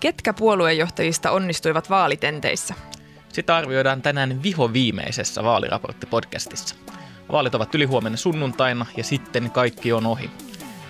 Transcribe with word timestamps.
Ketkä 0.00 0.32
puoluejohtajista 0.32 1.30
onnistuivat 1.30 1.90
vaalitenteissä? 1.90 2.74
Sitä 3.32 3.56
arvioidaan 3.56 4.02
tänään 4.02 4.42
viho 4.42 4.72
viimeisessä 4.72 5.44
vaaliraporttipodcastissa. 5.44 6.74
Vaalit 7.32 7.54
ovat 7.54 7.74
ylihuomenna 7.74 8.18
sunnuntaina 8.18 8.86
ja 8.96 9.04
sitten 9.04 9.50
kaikki 9.50 9.92
on 9.92 10.06
ohi. 10.06 10.30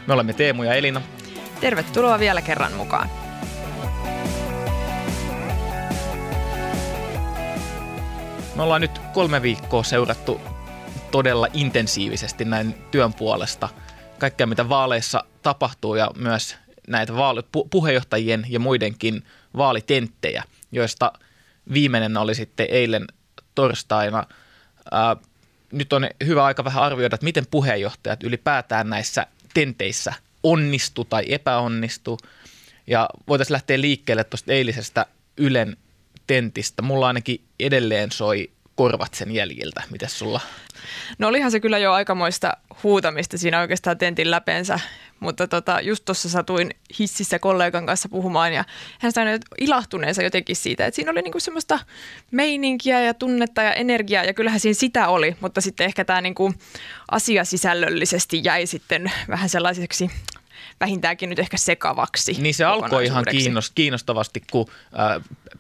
Me 0.06 0.14
olemme 0.14 0.32
Teemu 0.32 0.62
ja 0.62 0.74
Elina. 0.74 1.02
Tervetuloa 1.60 2.18
vielä 2.18 2.42
kerran 2.42 2.72
mukaan. 2.72 3.08
Me 8.56 8.62
ollaan 8.62 8.80
nyt 8.80 8.98
kolme 9.12 9.42
viikkoa 9.42 9.82
seurattu 9.82 10.40
todella 11.11 11.46
intensiivisesti 11.52 12.45
näin 12.45 12.74
työn 12.90 13.14
puolesta 13.14 13.68
kaikkea, 14.18 14.46
mitä 14.46 14.68
vaaleissa 14.68 15.24
tapahtuu 15.42 15.95
ja 15.95 16.11
myös 16.16 16.56
näitä 16.91 17.12
vaali- 17.12 17.41
pu- 17.41 17.68
puheenjohtajien 17.70 18.46
ja 18.48 18.61
muidenkin 18.61 19.25
vaalitenttejä, 19.57 20.43
joista 20.72 21.13
viimeinen 21.72 22.16
oli 22.16 22.35
sitten 22.35 22.66
eilen 22.71 23.07
torstaina. 23.54 24.26
Ää, 24.93 25.16
nyt 25.72 25.93
on 25.93 26.08
hyvä 26.26 26.44
aika 26.44 26.64
vähän 26.64 26.82
arvioida, 26.82 27.14
että 27.14 27.25
miten 27.25 27.46
puheenjohtajat 27.50 28.22
ylipäätään 28.22 28.90
näissä 28.90 29.26
tenteissä 29.54 30.13
onnistu 30.43 31.04
tai 31.04 31.25
epäonnistu. 31.29 32.19
Ja 32.86 33.08
voitaisiin 33.28 33.52
lähteä 33.52 33.80
liikkeelle 33.80 34.25
tuosta 34.25 34.52
eilisestä 34.52 35.06
Ylen 35.36 35.77
tentistä. 36.27 36.83
Mulla 36.83 37.06
ainakin 37.06 37.44
edelleen 37.61 38.12
soi 38.12 38.50
korvat 38.80 39.14
sen 39.14 39.30
jäljiltä. 39.30 39.83
Mites 39.91 40.19
sulla? 40.19 40.41
No 41.19 41.28
olihan 41.28 41.50
se 41.50 41.61
kyllä 41.61 41.78
jo 41.78 41.92
aikamoista 41.92 42.52
huutamista 42.83 43.38
siinä 43.38 43.61
oikeastaan 43.61 43.98
tentin 43.98 44.30
läpensä, 44.30 44.80
mutta 45.20 45.48
tota, 45.48 45.80
just 45.80 46.05
tuossa 46.05 46.28
satuin 46.28 46.70
hississä 46.98 47.38
kollegan 47.38 47.86
kanssa 47.86 48.08
puhumaan 48.08 48.52
ja 48.52 48.64
hän 48.98 49.12
sanoi 49.12 49.38
ilahtuneensa 49.61 50.22
jotenkin 50.22 50.56
siitä, 50.56 50.86
että 50.86 50.97
siinä 50.97 51.11
oli 51.11 51.22
niinku 51.22 51.41
semmoista 51.41 51.78
meininkiä 52.30 53.00
ja 53.00 53.14
tunnetta 53.14 53.62
ja 53.62 53.72
energiaa 53.72 54.24
ja 54.24 54.34
kyllähän 54.34 54.60
siinä 54.60 54.74
sitä 54.74 55.08
oli, 55.08 55.36
mutta 55.40 55.60
sitten 55.60 55.84
ehkä 55.84 56.05
tämä 56.05 56.20
niinku 56.20 56.55
asiasisällöllisesti 57.10 58.40
jäi 58.44 58.66
sitten 58.66 59.12
vähän 59.28 59.48
sellaiseksi 59.48 60.10
vähintäänkin 60.80 61.30
nyt 61.30 61.38
ehkä 61.38 61.56
sekavaksi. 61.56 62.36
Niin 62.40 62.55
se 62.55 62.64
alkoi 62.64 63.05
ihan 63.05 63.24
kiinnostavasti, 63.74 64.42
kun 64.50 64.66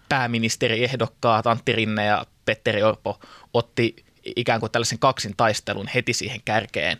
pääministeriehdokkaat 0.08 1.46
Antti 1.46 1.72
Rinne 1.72 2.04
ja 2.04 2.26
Petteri 2.50 2.82
Orpo 2.82 3.18
otti 3.52 3.94
ikään 4.36 4.60
kuin 4.60 4.72
tällaisen 4.72 4.98
kaksin 4.98 5.34
taistelun 5.36 5.88
heti 5.94 6.12
siihen 6.12 6.40
kärkeen. 6.44 6.98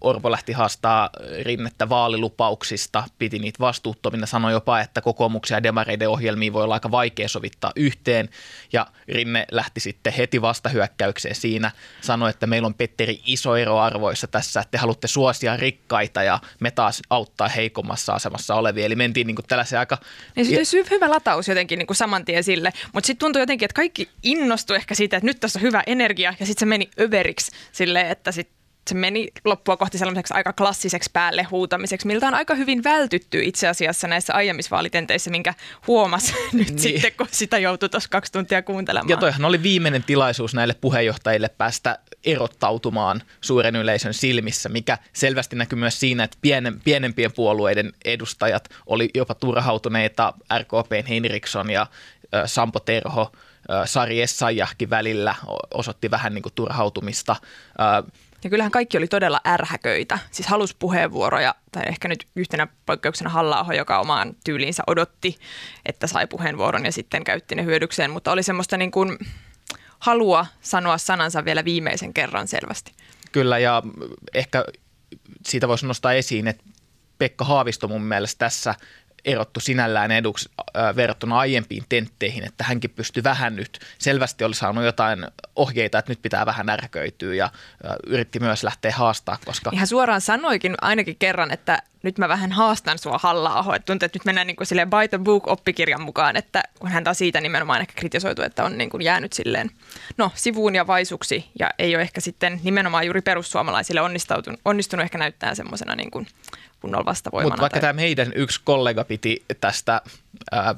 Orpo 0.00 0.30
lähti 0.30 0.52
haastaa 0.52 1.10
Rinnettä 1.42 1.88
vaalilupauksista, 1.88 3.04
piti 3.18 3.38
niitä 3.38 3.58
vastuuttomina, 3.60 4.26
sanoi 4.26 4.52
jopa, 4.52 4.80
että 4.80 5.00
kokoomuksia 5.00 5.56
ja 5.56 5.62
demareiden 5.62 6.08
ohjelmiin 6.08 6.52
voi 6.52 6.64
olla 6.64 6.74
aika 6.74 6.90
vaikea 6.90 7.28
sovittaa 7.28 7.72
yhteen. 7.76 8.28
Ja 8.72 8.86
Rinne 9.08 9.46
lähti 9.50 9.80
sitten 9.80 10.12
heti 10.12 10.42
vastahyökkäykseen 10.42 11.34
siinä, 11.34 11.70
sanoi, 12.00 12.30
että 12.30 12.46
meillä 12.46 12.66
on 12.66 12.74
Petteri 12.74 13.20
iso 13.26 13.56
ero 13.56 13.78
arvoissa 13.78 14.26
tässä, 14.26 14.60
että 14.60 14.70
te 14.70 14.78
haluatte 14.78 15.08
suosia 15.08 15.56
rikkaita 15.56 16.22
ja 16.22 16.40
me 16.60 16.70
taas 16.70 17.02
auttaa 17.10 17.48
heikommassa 17.48 18.12
asemassa 18.12 18.54
olevia. 18.54 18.84
Eli 18.86 18.96
mentiin 18.96 19.26
niin 19.26 19.34
kuin 19.34 19.46
tällaisen 19.46 19.78
aika... 19.78 19.98
Niin 20.36 20.66
se 20.66 20.78
oli 20.78 20.90
hyvä 20.90 21.10
lataus 21.10 21.48
jotenkin 21.48 21.78
niin 21.78 21.86
kuin 21.86 21.96
saman 21.96 22.24
tien 22.24 22.44
sille, 22.44 22.72
mutta 22.92 23.06
sitten 23.06 23.26
tuntui 23.26 23.42
jotenkin, 23.42 23.66
että 23.66 23.74
kaikki 23.74 24.08
innostui 24.22 24.76
ehkä 24.76 24.94
siitä, 24.94 25.16
että 25.16 25.26
nyt 25.26 25.40
tässä 25.40 25.58
on 25.58 25.62
hyvä 25.62 25.82
energia 25.86 26.29
ja 26.40 26.46
sitten 26.46 26.60
se 26.60 26.66
meni 26.66 26.90
överiksi 27.00 27.50
silleen, 27.72 28.06
että 28.06 28.32
sitten 28.32 28.60
se 28.88 28.94
meni 28.94 29.28
loppua 29.44 29.76
kohti 29.76 29.98
sellaiseksi 29.98 30.34
aika 30.34 30.52
klassiseksi 30.52 31.10
päälle 31.12 31.42
huutamiseksi, 31.42 32.06
miltä 32.06 32.26
on 32.26 32.34
aika 32.34 32.54
hyvin 32.54 32.84
vältytty 32.84 33.42
itse 33.42 33.68
asiassa 33.68 34.08
näissä 34.08 34.34
aiemmissa 34.34 34.70
vaalitenteissä, 34.70 35.30
minkä 35.30 35.54
huomasi 35.86 36.34
nyt 36.52 36.68
niin. 36.68 36.78
sitten, 36.78 37.12
kun 37.16 37.26
sitä 37.30 37.58
joutui 37.58 37.88
tuossa 37.88 38.08
kaksi 38.10 38.32
tuntia 38.32 38.62
kuuntelemaan. 38.62 39.08
Ja 39.08 39.16
toihan 39.16 39.44
oli 39.44 39.62
viimeinen 39.62 40.02
tilaisuus 40.02 40.54
näille 40.54 40.74
puheenjohtajille 40.74 41.48
päästä 41.48 41.98
erottautumaan 42.24 43.22
suuren 43.40 43.76
yleisön 43.76 44.14
silmissä, 44.14 44.68
mikä 44.68 44.98
selvästi 45.12 45.56
näkyy 45.56 45.78
myös 45.78 46.00
siinä, 46.00 46.24
että 46.24 46.38
pienen, 46.40 46.80
pienempien 46.80 47.32
puolueiden 47.32 47.92
edustajat 48.04 48.68
oli 48.86 49.10
jopa 49.14 49.34
turhautuneita 49.34 50.34
RKPn 50.58 51.06
Henriksson 51.08 51.70
ja 51.70 51.86
Sampo 52.46 52.80
Terho– 52.80 53.32
Sari 53.84 54.22
Essayahkin 54.22 54.90
välillä 54.90 55.34
osoitti 55.74 56.10
vähän 56.10 56.34
niin 56.34 56.42
kuin 56.42 56.52
turhautumista. 56.54 57.36
Ja 58.44 58.50
kyllähän 58.50 58.72
kaikki 58.72 58.98
oli 58.98 59.06
todella 59.06 59.40
ärhäköitä, 59.46 60.18
siis 60.30 60.48
halusi 60.48 60.76
puheenvuoroja, 60.78 61.54
tai 61.72 61.82
ehkä 61.86 62.08
nyt 62.08 62.26
yhtenä 62.36 62.66
poikkeuksena 62.86 63.30
halla 63.30 63.66
joka 63.76 64.00
omaan 64.00 64.36
tyyliinsä 64.44 64.82
odotti, 64.86 65.38
että 65.86 66.06
sai 66.06 66.26
puheenvuoron 66.26 66.84
ja 66.84 66.92
sitten 66.92 67.24
käytti 67.24 67.54
ne 67.54 67.64
hyödykseen, 67.64 68.10
mutta 68.10 68.32
oli 68.32 68.42
semmoista 68.42 68.76
niin 68.76 68.90
kuin 68.90 69.18
halua 69.98 70.46
sanoa 70.60 70.98
sanansa 70.98 71.44
vielä 71.44 71.64
viimeisen 71.64 72.14
kerran 72.14 72.48
selvästi. 72.48 72.92
Kyllä, 73.32 73.58
ja 73.58 73.82
ehkä 74.34 74.64
siitä 75.46 75.68
voisi 75.68 75.86
nostaa 75.86 76.12
esiin, 76.12 76.48
että 76.48 76.64
Pekka 77.18 77.44
Haavisto 77.44 77.88
mun 77.88 78.02
mielestä 78.02 78.38
tässä– 78.38 78.74
erottu 79.24 79.60
sinällään 79.60 80.10
eduksi 80.10 80.48
verrattuna 80.96 81.38
aiempiin 81.38 81.84
tentteihin, 81.88 82.44
että 82.44 82.64
hänkin 82.64 82.90
pystyi 82.90 83.24
vähän 83.24 83.56
nyt, 83.56 83.78
selvästi 83.98 84.44
oli 84.44 84.54
saanut 84.54 84.84
jotain 84.84 85.26
ohjeita, 85.56 85.98
että 85.98 86.12
nyt 86.12 86.22
pitää 86.22 86.46
vähän 86.46 86.66
närköityä 86.66 87.34
ja 87.34 87.50
yritti 88.06 88.40
myös 88.40 88.64
lähteä 88.64 88.92
haastaa, 88.96 89.38
koska... 89.44 89.70
Ihan 89.74 89.86
suoraan 89.86 90.20
sanoikin 90.20 90.74
ainakin 90.80 91.16
kerran, 91.18 91.50
että 91.50 91.82
nyt 92.02 92.18
mä 92.18 92.28
vähän 92.28 92.52
haastan 92.52 92.98
sua 92.98 93.18
halla 93.22 93.74
että 93.76 93.86
tuntuu, 93.86 94.06
että 94.06 94.18
nyt 94.18 94.24
mennään 94.24 94.46
niin 94.46 94.56
kuin 94.56 94.66
silleen 94.66 94.90
by 94.90 95.08
the 95.08 95.18
book 95.18 95.48
oppikirjan 95.48 96.02
mukaan, 96.02 96.36
että 96.36 96.62
kun 96.78 96.90
hän 96.90 97.04
taas 97.04 97.18
siitä 97.18 97.40
nimenomaan 97.40 97.80
ehkä 97.80 97.92
kritisoitu, 97.96 98.42
että 98.42 98.64
on 98.64 98.78
niin 98.78 98.90
kuin 98.90 99.02
jäänyt 99.02 99.32
silleen, 99.32 99.70
no 100.16 100.32
sivuun 100.34 100.74
ja 100.74 100.86
vaisuksi 100.86 101.50
ja 101.58 101.70
ei 101.78 101.94
ole 101.94 102.02
ehkä 102.02 102.20
sitten 102.20 102.60
nimenomaan 102.62 103.06
juuri 103.06 103.22
perussuomalaisille 103.22 104.00
onnistunut, 104.00 104.46
onnistunut 104.64 105.04
ehkä 105.04 105.18
näyttää 105.18 105.54
semmoisena 105.54 105.96
niin 105.96 106.10
kuin 106.10 106.26
kunnolla 106.80 107.04
vastavoimana. 107.04 107.50
Mutta 107.50 107.60
vaikka 107.60 107.80
tai... 107.80 107.80
tämä 107.80 107.92
meidän 107.92 108.32
yksi 108.34 108.60
kollega 108.64 109.04
piti 109.04 109.44
tästä 109.60 110.02
ää, 110.52 110.74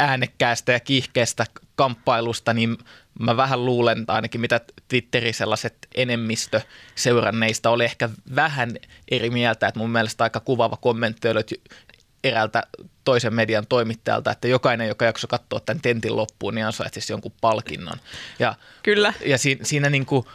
äänekkäästä 0.00 0.72
ja 0.72 0.80
kiihkeästä 0.80 1.46
kamppailusta, 1.74 2.52
niin 2.52 2.78
mä 3.20 3.36
vähän 3.36 3.64
luulen, 3.64 4.00
että 4.00 4.12
ainakin 4.12 4.40
mitä 4.40 4.60
Twitteri 4.88 5.32
sellaiset 5.32 5.74
enemmistö 5.94 6.60
seuranneista 6.94 7.70
oli 7.70 7.84
ehkä 7.84 8.08
vähän 8.34 8.70
eri 9.10 9.30
mieltä, 9.30 9.68
että 9.68 9.80
mun 9.80 9.90
mielestä 9.90 10.24
aika 10.24 10.40
kuvaava 10.40 10.76
kommentti 10.76 11.28
oli 11.28 11.40
eräältä 12.24 12.62
toisen 13.04 13.34
median 13.34 13.66
toimittajalta, 13.66 14.30
että 14.30 14.48
jokainen, 14.48 14.88
joka 14.88 15.04
jakso 15.04 15.26
katsoa 15.26 15.60
tämän 15.60 15.80
tentin 15.80 16.16
loppuun, 16.16 16.54
niin 16.54 16.66
ansaitsisi 16.66 17.12
jonkun 17.12 17.32
palkinnon. 17.40 17.98
Ja, 18.38 18.54
Kyllä. 18.82 19.12
Ja 19.26 19.38
siinä, 19.38 19.64
siinä 19.64 19.90
niin 19.90 20.06
kuin 20.06 20.26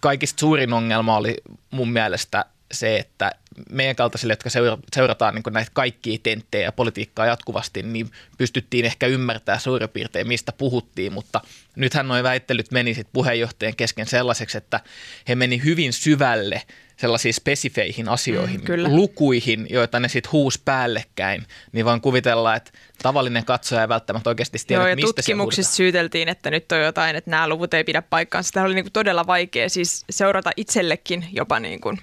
kaikista 0.00 0.40
suurin 0.40 0.72
ongelma 0.72 1.16
oli 1.16 1.36
mun 1.70 1.92
mielestä 1.92 2.44
se, 2.72 2.96
että 2.96 3.32
meidän 3.70 3.96
kaltaisille, 3.96 4.32
jotka 4.32 4.50
seura- 4.50 4.78
seurataan 4.92 5.34
niin 5.34 5.42
näitä 5.50 5.70
kaikkia 5.74 6.18
tenttejä 6.22 6.64
ja 6.64 6.72
politiikkaa 6.72 7.26
jatkuvasti, 7.26 7.82
niin 7.82 8.10
pystyttiin 8.38 8.84
ehkä 8.84 9.06
ymmärtämään 9.06 9.60
suurin 9.60 9.88
piirtein, 9.88 10.28
mistä 10.28 10.52
puhuttiin, 10.52 11.12
mutta 11.12 11.40
nythän 11.76 12.08
nuo 12.08 12.22
väittelyt 12.22 12.70
meni 12.70 12.94
sitten 12.94 13.12
puheenjohtajan 13.12 13.76
kesken 13.76 14.06
sellaiseksi, 14.06 14.58
että 14.58 14.80
he 15.28 15.34
meni 15.34 15.60
hyvin 15.64 15.92
syvälle 15.92 16.62
sellaisiin 16.96 17.34
spesifeihin 17.34 18.08
asioihin, 18.08 18.60
mm, 18.60 18.94
lukuihin, 18.96 19.66
joita 19.70 20.00
ne 20.00 20.08
sitten 20.08 20.32
huus 20.32 20.58
päällekkäin, 20.58 21.46
niin 21.72 21.84
vaan 21.84 22.00
kuvitellaan, 22.00 22.56
että 22.56 22.70
tavallinen 23.02 23.44
katsoja 23.44 23.80
ei 23.80 23.88
välttämättä 23.88 24.30
oikeasti 24.30 24.58
tiedä, 24.66 24.82
Joo, 24.82 24.88
ja 24.88 24.96
mistä 24.96 25.12
tutkimuksissa 25.16 25.76
syyteltiin, 25.76 26.28
että 26.28 26.50
nyt 26.50 26.72
on 26.72 26.80
jotain, 26.80 27.16
että 27.16 27.30
nämä 27.30 27.48
luvut 27.48 27.74
ei 27.74 27.84
pidä 27.84 28.02
paikkaansa. 28.02 28.48
Sitä 28.48 28.62
oli 28.62 28.74
niinku 28.74 28.90
todella 28.92 29.26
vaikea 29.26 29.68
siis 29.68 30.04
seurata 30.10 30.50
itsellekin 30.56 31.26
jopa 31.32 31.60
niin 31.60 31.80
kuin 31.80 31.98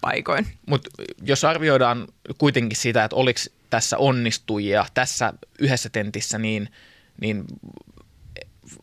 paikoin. 0.00 0.46
Mutta 0.66 0.90
jos 1.22 1.44
arvioidaan 1.44 2.08
kuitenkin 2.38 2.76
sitä, 2.76 3.04
että 3.04 3.16
oliko 3.16 3.40
tässä 3.70 3.98
onnistujia 3.98 4.86
tässä 4.94 5.32
yhdessä 5.58 5.88
tentissä, 5.88 6.38
niin, 6.38 6.68
niin 7.20 7.44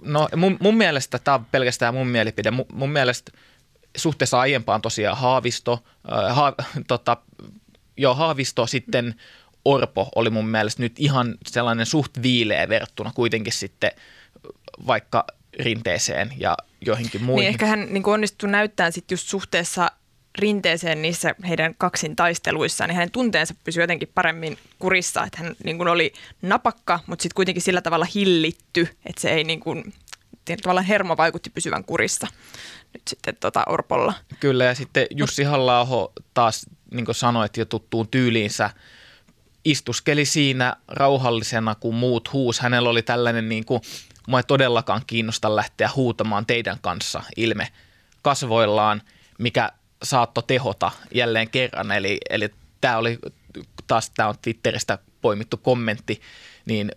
no 0.02 0.30
mun, 0.36 0.58
mun 0.60 0.78
mielestä, 0.78 1.20
tämä 1.20 1.36
on 1.36 1.46
pelkästään 1.46 1.94
mun 1.94 2.08
mielipide, 2.08 2.52
mun, 2.52 2.66
mun 2.74 2.90
mielestä 2.90 3.32
suhteessa 3.98 4.40
aiempaan 4.40 4.82
tosiaan 4.82 5.18
Haavisto, 5.18 5.84
äh, 6.14 6.36
ha, 6.36 6.54
tota, 6.88 7.18
joo, 7.98 8.14
Haavisto 8.14 8.68
sitten 8.68 9.16
Orpo 9.66 10.10
oli 10.16 10.30
mun 10.30 10.48
mielestä 10.48 10.84
nyt 10.84 10.94
ihan 11.00 11.36
sellainen 11.48 11.86
suht 11.86 12.12
viileä 12.22 12.70
verrattuna 12.70 13.12
kuitenkin 13.16 13.54
sitten 13.54 13.92
vaikka 14.88 15.26
rinteeseen 15.60 16.34
ja 16.38 16.58
joihinkin 16.86 17.24
muihin. 17.24 17.40
Niin 17.40 17.50
ehkä 17.50 17.66
hän 17.66 17.88
niin 17.90 18.04
onnistui 18.06 18.50
näyttämään 18.50 18.94
sitten 18.94 19.16
just 19.16 19.28
suhteessa 19.28 19.92
rinteeseen 20.40 21.02
niissä 21.02 21.36
heidän 21.48 21.76
kaksin 21.78 22.16
taisteluissaan, 22.16 22.88
niin 22.88 22.96
hänen 22.96 23.12
tunteensa 23.12 23.56
pysyi 23.64 23.84
jotenkin 23.84 24.12
paremmin 24.16 24.58
kurissa, 24.80 25.24
että 25.24 25.44
hän 25.44 25.56
niin 25.64 25.78
kuin 25.78 25.88
oli 25.88 26.14
napakka, 26.42 27.00
mutta 27.08 27.24
sitten 27.24 27.36
kuitenkin 27.36 27.62
sillä 27.62 27.82
tavalla 27.82 28.08
hillitty, 28.16 28.88
että 29.06 29.22
se 29.22 29.30
ei 29.30 29.44
niin 29.44 29.60
kuin, 29.60 29.94
tavallaan 30.62 30.86
hermo 30.86 31.18
vaikutti 31.18 31.50
pysyvän 31.50 31.84
kurissa 31.84 32.28
nyt 32.94 33.02
sitten 33.08 33.36
tota 33.40 33.64
Orpolla. 33.68 34.14
Kyllä 34.40 34.64
ja 34.64 34.76
sitten 34.76 35.08
Jussi 35.10 35.44
halla 35.44 36.12
taas 36.34 36.66
niin 36.92 37.06
kuin 37.06 37.16
sanoit 37.16 37.58
jo 37.58 37.66
tuttuun 37.66 38.08
tyyliinsä 38.08 38.70
istuskeli 39.66 40.26
siinä 40.26 40.76
rauhallisena, 40.88 41.76
kun 41.76 41.96
muut 41.96 42.34
huus. 42.34 42.60
Hänellä 42.60 42.90
oli 42.90 43.02
tällainen 43.02 43.50
niin 43.50 43.66
kuin, 43.66 43.82
mua 44.28 44.40
ei 44.40 44.44
todellakaan 44.44 45.02
kiinnosta 45.08 45.56
lähteä 45.56 45.90
huutamaan 45.96 46.46
teidän 46.46 46.78
kanssa 46.82 47.24
ilme 47.38 47.68
kasvoillaan, 48.22 49.02
mikä 49.40 49.72
saatto 50.04 50.42
tehota 50.42 50.92
jälleen 51.14 51.50
kerran. 51.50 51.92
Eli, 51.92 52.18
eli 52.30 52.50
tämä 52.82 52.98
oli 52.98 53.20
taas, 53.88 54.10
tämä 54.10 54.30
on 54.30 54.36
Twitteristä 54.42 54.98
poimittu 55.22 55.58
kommentti, 55.58 56.22
niin 56.66 56.92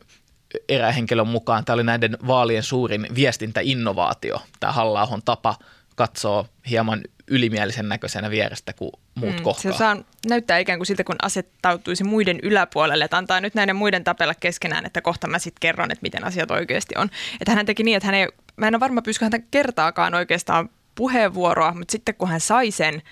erään 0.68 0.94
henkilön 0.94 1.28
mukaan 1.28 1.64
tämä 1.64 1.74
oli 1.74 1.84
näiden 1.84 2.18
vaalien 2.26 2.62
suurin 2.62 3.06
viestintäinnovaatio, 3.14 4.42
tämä 4.60 4.72
halla 4.72 5.20
tapa 5.24 5.54
katsoo 5.94 6.46
hieman 6.70 7.00
ylimielisen 7.28 7.88
näköisenä 7.88 8.30
vierestä, 8.30 8.72
kuin 8.72 8.92
muut 9.14 9.36
mm, 9.36 9.42
kohtaa. 9.42 9.72
Se 9.72 9.78
saa 9.78 9.96
näyttää 10.28 10.58
ikään 10.58 10.78
kuin 10.78 10.86
siltä, 10.86 11.04
kun 11.04 11.16
asettautuisi 11.22 12.04
muiden 12.04 12.40
yläpuolelle, 12.42 13.04
että 13.04 13.16
antaa 13.16 13.40
nyt 13.40 13.54
näiden 13.54 13.76
muiden 13.76 14.04
tapella 14.04 14.34
keskenään, 14.34 14.86
että 14.86 15.00
kohta 15.00 15.26
mä 15.26 15.38
sitten 15.38 15.60
kerron, 15.60 15.90
että 15.90 16.02
miten 16.02 16.24
asiat 16.24 16.50
oikeasti 16.50 16.94
on. 16.98 17.10
Että 17.40 17.54
hän 17.54 17.66
teki 17.66 17.82
niin, 17.82 17.96
että 17.96 18.06
hän 18.06 18.14
ei, 18.14 18.28
mä 18.56 18.68
en 18.68 18.74
ole 18.74 18.80
varma, 18.80 19.02
pyysikö 19.02 19.24
häntä 19.24 19.38
kertaakaan 19.38 20.14
oikeastaan 20.14 20.70
puheenvuoroa, 20.96 21.74
mutta 21.74 21.92
sitten 21.92 22.14
kun 22.14 22.28
hän 22.28 22.40
sai 22.40 22.70
sen, 22.70 23.02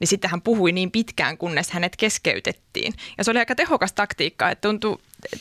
niin 0.00 0.08
sitten 0.08 0.30
hän 0.30 0.42
puhui 0.42 0.72
niin 0.72 0.90
pitkään, 0.90 1.38
kunnes 1.38 1.70
hänet 1.70 1.96
keskeytettiin. 1.96 2.94
Ja 3.18 3.24
se 3.24 3.30
oli 3.30 3.38
aika 3.38 3.54
tehokas 3.54 3.92
taktiikka, 3.92 4.50
että 4.50 4.68
tuntui, 4.68 4.98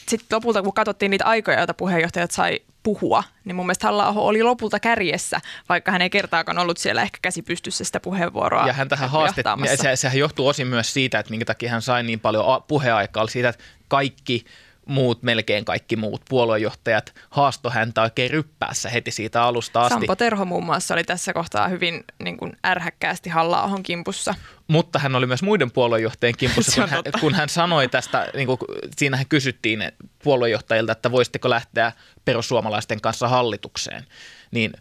sitten 0.09 0.36
lopulta 0.36 0.62
kun 0.62 0.74
katsottiin 0.74 1.09
niitä 1.09 1.25
aikoja, 1.25 1.57
joita 1.57 1.74
puheenjohtajat 1.74 2.31
sai 2.31 2.59
puhua, 2.83 3.24
niin 3.45 3.56
mun 3.56 3.65
mielestä 3.65 3.88
halla 3.88 4.07
oli 4.07 4.44
lopulta 4.44 4.80
kärjessä, 4.80 5.39
vaikka 5.69 5.92
hän 5.92 6.01
ei 6.01 6.09
kertaakaan 6.09 6.59
ollut 6.59 6.77
siellä 6.77 7.01
ehkä 7.01 7.18
käsi 7.21 7.42
pystyssä 7.42 7.83
sitä 7.83 8.00
puheenvuoroa 8.00 8.68
Ja 8.68 8.74
hän 8.74 8.89
tähän 8.89 9.09
haastettiin, 9.09 9.77
se, 9.77 9.95
sehän 9.95 10.18
johtuu 10.18 10.47
osin 10.47 10.68
myös 10.68 10.94
siitä, 10.94 11.19
että 11.19 11.30
minkä 11.30 11.45
takia 11.45 11.71
hän 11.71 11.81
sai 11.81 12.03
niin 12.03 12.19
paljon 12.19 12.45
puheaikaa, 12.68 13.27
siitä, 13.27 13.50
että 13.50 13.63
kaikki 13.88 14.45
muut, 14.85 15.23
melkein 15.23 15.65
kaikki 15.65 15.95
muut 15.95 16.21
puoluejohtajat 16.29 17.15
haasto 17.29 17.69
häntä 17.69 18.01
oikein 18.01 18.31
ryppäässä 18.31 18.89
heti 18.89 19.11
siitä 19.11 19.43
alusta 19.43 19.81
asti. 19.81 19.93
Sampo 19.93 20.15
Terho 20.15 20.45
muun 20.45 20.65
muassa 20.65 20.93
oli 20.93 21.03
tässä 21.03 21.33
kohtaa 21.33 21.67
hyvin 21.67 22.03
niin 22.23 22.37
kuin 22.37 22.53
ärhäkkäästi 22.65 23.29
halla 23.29 23.69
kimpussa. 23.83 24.35
Mutta 24.67 24.99
hän 24.99 25.15
oli 25.15 25.25
myös 25.25 25.43
muiden 25.43 25.71
puoluejohtajien 25.71 26.37
kimpussa, 26.37 26.81
kun 26.81 26.89
hän, 26.89 27.03
kun 27.19 27.33
hän 27.33 27.49
sanoi 27.49 27.87
tästä, 27.87 28.27
niin 28.33 28.47
kuin, 28.47 28.57
siinähän 28.97 29.25
kysyttiin 29.25 29.91
puoluejohtajilta, 30.23 30.91
että 30.91 31.11
voisitteko 31.11 31.49
lähteä 31.49 31.91
perussuomalaisten 32.25 33.01
kanssa 33.01 33.27
hallitukseen. 33.27 34.05
Niin 34.51 34.73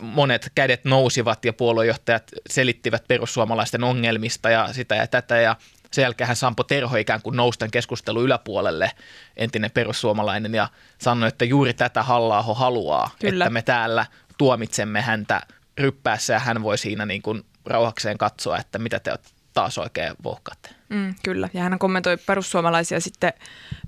monet 0.00 0.50
kädet 0.54 0.84
nousivat 0.84 1.44
ja 1.44 1.52
puoluejohtajat 1.52 2.30
selittivät 2.50 3.04
perussuomalaisten 3.08 3.84
ongelmista 3.84 4.50
ja 4.50 4.72
sitä 4.72 4.94
ja 4.94 5.06
tätä 5.06 5.40
ja 5.40 5.56
sen 5.94 6.02
jälkeen 6.02 6.36
Sampo 6.36 6.64
Terho 6.64 6.96
ikään 6.96 7.22
kuin 7.22 7.36
nousi 7.36 7.58
tämän 7.58 7.70
keskustelun 7.70 8.24
yläpuolelle, 8.24 8.90
entinen 9.36 9.70
perussuomalainen, 9.70 10.54
ja 10.54 10.68
sanoi, 10.98 11.28
että 11.28 11.44
juuri 11.44 11.74
tätä 11.74 12.02
halla 12.02 12.42
haluaa, 12.42 13.10
Kyllä. 13.20 13.44
että 13.44 13.52
me 13.52 13.62
täällä 13.62 14.06
tuomitsemme 14.38 15.00
häntä 15.00 15.40
ryppäässä 15.78 16.32
ja 16.32 16.38
hän 16.38 16.62
voi 16.62 16.78
siinä 16.78 17.06
niin 17.06 17.22
kuin 17.22 17.42
rauhakseen 17.64 18.18
katsoa, 18.18 18.58
että 18.58 18.78
mitä 18.78 19.00
te 19.00 19.14
taas 19.52 19.78
oikein 19.78 20.14
vohkaatte. 20.24 20.68
Mm, 20.88 21.14
kyllä, 21.22 21.48
ja 21.54 21.62
hän 21.62 21.78
kommentoi 21.78 22.16
perussuomalaisia 22.16 23.00
sitten 23.00 23.32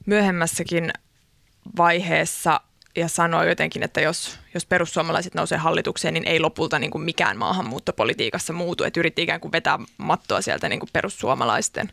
myöhemmässäkin 0.06 0.90
vaiheessa 1.76 2.60
ja 2.96 3.08
sanoi 3.08 3.48
jotenkin, 3.48 3.82
että 3.82 4.00
jos, 4.00 4.38
jos 4.54 4.66
perussuomalaiset 4.66 5.34
nousee 5.34 5.58
hallitukseen, 5.58 6.14
niin 6.14 6.26
ei 6.26 6.40
lopulta 6.40 6.78
niin 6.78 6.90
kuin 6.90 7.04
mikään 7.04 7.36
maahanmuuttopolitiikassa 7.36 8.52
muutu. 8.52 8.84
Että 8.84 9.00
yritti 9.00 9.22
ikään 9.22 9.40
kuin 9.40 9.52
vetää 9.52 9.78
mattoa 9.98 10.40
sieltä 10.40 10.68
niin 10.68 10.80
kuin 10.80 10.90
perussuomalaisten 10.92 11.92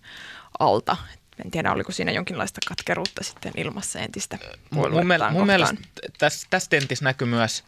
alta. 0.59 0.97
En 1.45 1.51
tiedä, 1.51 1.71
oliko 1.71 1.91
siinä 1.91 2.11
jonkinlaista 2.11 2.61
katkeruutta 2.67 3.23
sitten 3.23 3.53
ilmassa 3.57 3.99
entistä 3.99 4.37
Mun, 4.69 4.91
mun 5.31 5.45
mielestä 5.45 5.75
tässä, 6.17 6.47
tässä 6.49 6.69
tentissä 6.69 7.05
näkyy 7.05 7.27
myös 7.27 7.63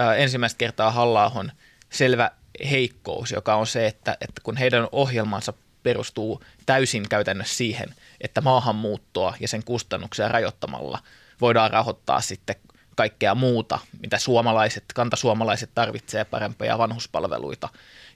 äh, 0.00 0.20
ensimmäistä 0.20 0.58
kertaa 0.58 0.90
halla 0.90 1.44
selvä 1.90 2.30
heikkous, 2.70 3.32
joka 3.32 3.54
on 3.54 3.66
se, 3.66 3.86
että, 3.86 4.16
että 4.20 4.40
kun 4.42 4.56
heidän 4.56 4.88
ohjelmansa 4.92 5.52
perustuu 5.82 6.42
täysin 6.66 7.08
käytännössä 7.08 7.56
siihen, 7.56 7.94
että 8.20 8.40
maahanmuuttoa 8.40 9.34
ja 9.40 9.48
sen 9.48 9.64
kustannuksia 9.64 10.28
rajoittamalla 10.28 10.98
voidaan 11.40 11.70
rahoittaa 11.70 12.20
sitten 12.20 12.56
kaikkea 12.98 13.34
muuta, 13.34 13.78
mitä 14.00 14.18
suomalaiset, 14.18 14.84
kantasuomalaiset 14.94 15.70
tarvitsee, 15.74 16.24
parempia 16.24 16.78
vanhuspalveluita 16.78 17.68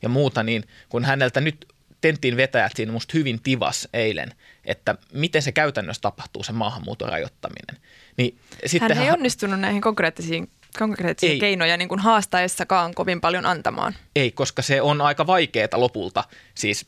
ja 0.02 0.08
muuta, 0.08 0.42
niin 0.42 0.64
kun 0.88 1.04
häneltä 1.04 1.40
nyt 1.40 1.68
tentin 2.00 2.36
vetäjät 2.36 2.72
siinä 2.76 2.92
musta 2.92 3.12
hyvin 3.14 3.42
tivas 3.42 3.88
eilen, 3.92 4.34
että 4.64 4.94
miten 5.12 5.42
se 5.42 5.52
käytännössä 5.52 6.00
tapahtuu, 6.00 6.42
se 6.42 6.52
maahanmuuton 6.52 7.08
rajoittaminen. 7.08 7.82
Niin 8.16 8.38
hän 8.80 8.90
ei 8.90 9.06
hän... 9.06 9.14
onnistunut 9.14 9.60
näihin 9.60 9.82
konkreettisiin 9.82 10.50
konkreettisia 10.78 11.32
ei. 11.32 11.40
keinoja 11.40 11.76
niin 11.76 11.88
kuin 11.88 12.00
haastaessakaan 12.00 12.94
kovin 12.94 13.20
paljon 13.20 13.46
antamaan. 13.46 13.94
Ei, 14.16 14.30
koska 14.30 14.62
se 14.62 14.82
on 14.82 15.00
aika 15.00 15.26
vaikeaa 15.26 15.68
lopulta 15.72 16.24
siis 16.54 16.86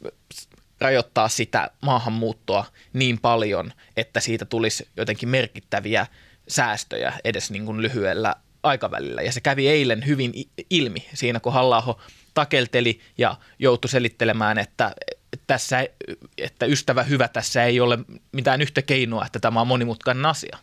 rajoittaa 0.81 1.29
sitä 1.29 1.71
maahanmuuttoa 1.83 2.65
niin 2.93 3.19
paljon, 3.21 3.73
että 3.97 4.21
siitä 4.21 4.45
tulisi 4.45 4.89
jotenkin 4.97 5.29
merkittäviä 5.29 6.07
säästöjä 6.49 7.13
edes 7.25 7.51
niin 7.51 7.67
kuin 7.67 7.83
lyhyellä 7.83 8.35
aikavälillä. 8.63 9.23
Ja 9.23 9.33
se 9.33 9.41
kävi 9.41 9.69
eilen 9.69 10.07
hyvin 10.07 10.33
ilmi 10.71 11.07
siinä, 11.15 11.41
kun 11.41 11.53
halla 11.53 12.01
takelteli 12.35 13.01
ja 13.19 13.37
joutui 13.59 13.89
selittelemään, 13.89 14.59
että, 14.59 14.95
tässä, 15.47 15.87
että 16.39 16.67
ystävä 16.67 17.03
hyvä, 17.03 17.29
tässä 17.29 17.65
ei 17.65 17.81
ole 17.81 17.99
mitään 18.33 18.63
yhtä 18.63 18.83
keinoa, 18.83 19.27
että 19.27 19.39
tämä 19.39 19.61
on 19.61 19.67
monimutkainen 19.67 20.27
asia. 20.27 20.59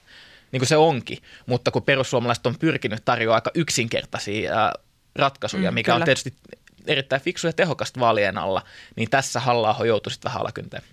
Niin 0.51 0.59
kuin 0.59 0.67
se 0.67 0.77
onkin, 0.77 1.17
mutta 1.45 1.71
kun 1.71 1.83
perussuomalaiset 1.83 2.45
on 2.45 2.57
pyrkinyt 2.59 3.05
tarjoamaan 3.05 3.37
aika 3.37 3.51
yksinkertaisia 3.53 4.73
ratkaisuja, 5.15 5.71
mm, 5.71 5.75
mikä 5.75 5.91
kyllä. 5.91 6.01
on 6.01 6.05
tietysti 6.05 6.33
erittäin 6.87 7.21
fiksu 7.21 7.47
ja 7.47 7.53
tehokasta 7.53 7.99
vaalien 7.99 8.37
alla, 8.37 8.61
niin 8.95 9.09
tässä 9.09 9.39
halla 9.39 9.75
joutui 9.85 10.11
sitten 10.11 10.29
vähän 10.29 10.41
alakynteen. 10.41 10.83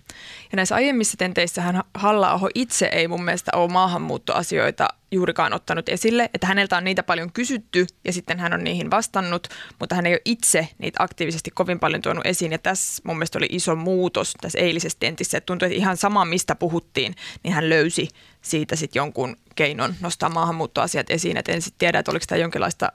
Ja 0.51 0.55
näissä 0.55 0.75
aiemmissa 0.75 1.17
tenteissähän 1.17 1.83
halla 1.93 2.39
itse 2.55 2.85
ei 2.85 3.07
mun 3.07 3.23
mielestä 3.23 3.51
ole 3.55 3.71
maahanmuuttoasioita 3.71 4.87
juurikaan 5.11 5.53
ottanut 5.53 5.89
esille, 5.89 6.29
että 6.33 6.47
häneltä 6.47 6.77
on 6.77 6.83
niitä 6.83 7.03
paljon 7.03 7.31
kysytty 7.31 7.87
ja 8.05 8.13
sitten 8.13 8.39
hän 8.39 8.53
on 8.53 8.63
niihin 8.63 8.91
vastannut, 8.91 9.47
mutta 9.79 9.95
hän 9.95 10.05
ei 10.05 10.13
ole 10.13 10.21
itse 10.25 10.67
niitä 10.77 11.03
aktiivisesti 11.03 11.51
kovin 11.51 11.79
paljon 11.79 12.01
tuonut 12.01 12.25
esiin 12.25 12.51
ja 12.51 12.57
tässä 12.57 13.01
mun 13.05 13.17
mielestä 13.17 13.37
oli 13.37 13.47
iso 13.49 13.75
muutos 13.75 14.33
tässä 14.41 14.59
eilisessä 14.59 14.97
tentissä, 14.99 15.37
että 15.37 15.45
tuntui, 15.45 15.65
että 15.65 15.77
ihan 15.77 15.97
sama 15.97 16.25
mistä 16.25 16.55
puhuttiin, 16.55 17.15
niin 17.43 17.53
hän 17.53 17.69
löysi 17.69 18.07
siitä 18.41 18.75
sitten 18.75 18.99
jonkun 18.99 19.37
keinon 19.55 19.95
nostaa 20.01 20.29
maahanmuuttoasiat 20.29 21.09
esiin, 21.09 21.37
että 21.37 21.51
en 21.51 21.61
sitten 21.61 21.79
tiedä, 21.79 21.99
että 21.99 22.11
oliko 22.11 22.25
tämä 22.27 22.39
jonkinlaista 22.39 22.91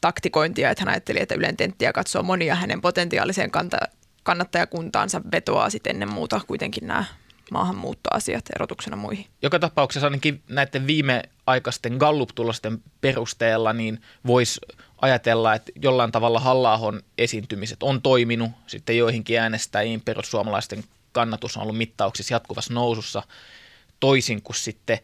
taktikointia, 0.00 0.70
että 0.70 0.84
hän 0.84 0.92
ajatteli, 0.92 1.20
että 1.20 1.34
Ylen 1.34 1.56
tenttiä 1.56 1.92
katsoo 1.92 2.22
monia 2.22 2.54
hänen 2.54 2.80
potentiaaliseen 2.80 3.50
kanta, 3.50 3.76
kannattajakuntaansa 4.22 5.20
vetoaa 5.32 5.70
sitten 5.70 5.90
ennen 5.90 6.12
muuta 6.12 6.40
kuitenkin 6.46 6.86
nämä 6.86 7.04
maahanmuuttoasiat 7.50 8.44
erotuksena 8.56 8.96
muihin. 8.96 9.26
Joka 9.42 9.58
tapauksessa 9.58 10.06
ainakin 10.06 10.42
näiden 10.48 10.86
viimeaikaisten 10.86 11.96
Gallup-tulosten 11.96 12.82
perusteella 13.00 13.72
niin 13.72 14.02
voisi 14.26 14.60
ajatella, 15.02 15.54
että 15.54 15.72
jollain 15.82 16.12
tavalla 16.12 16.40
halla 16.40 16.80
esiintymiset 17.18 17.82
on 17.82 18.02
toiminut 18.02 18.50
sitten 18.66 18.98
joihinkin 18.98 19.40
äänestäjiin. 19.40 20.00
Perussuomalaisten 20.00 20.84
kannatus 21.12 21.56
on 21.56 21.62
ollut 21.62 21.78
mittauksissa 21.78 22.34
jatkuvassa 22.34 22.74
nousussa 22.74 23.22
toisin 24.00 24.42
kuin 24.42 24.56
sitten 24.56 24.98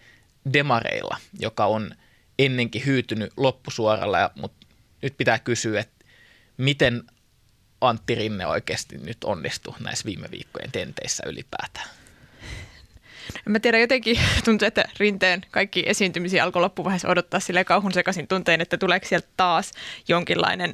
demareilla, 0.52 1.16
joka 1.38 1.66
on 1.66 1.94
ennenkin 2.38 2.87
hyytynyt 2.87 3.32
loppusuoralla, 3.37 4.30
mutta 4.35 4.60
nyt 5.02 5.16
pitää 5.16 5.38
kysyä, 5.38 5.80
että 5.80 6.04
miten 6.57 7.02
Antti 7.80 8.14
Rinne 8.14 8.47
oikeasti 8.47 8.99
nyt 8.99 9.25
onnistui 9.25 9.75
näissä 9.80 10.04
viime 10.04 10.30
viikkojen 10.30 10.73
tenteissä 10.73 11.23
ylipäätään? 11.26 11.88
No 13.47 13.52
mä 13.52 13.61
tiedän 13.61 13.80
jotenkin, 13.80 14.19
tuntuu, 14.45 14.66
että 14.66 14.85
Rinteen 14.99 15.40
kaikki 15.50 15.85
esiintymisiä 15.87 16.45
alkoi 16.45 16.62
loppuvaiheessa 16.62 17.09
odottaa 17.09 17.40
sille 17.40 17.64
kauhun 17.64 17.92
sekaisin 17.92 18.28
tunteen, 18.28 18.61
että 18.61 18.78
tuleeko 18.78 19.07
sieltä 19.09 19.28
taas 19.37 19.73
jonkinlainen 20.09 20.73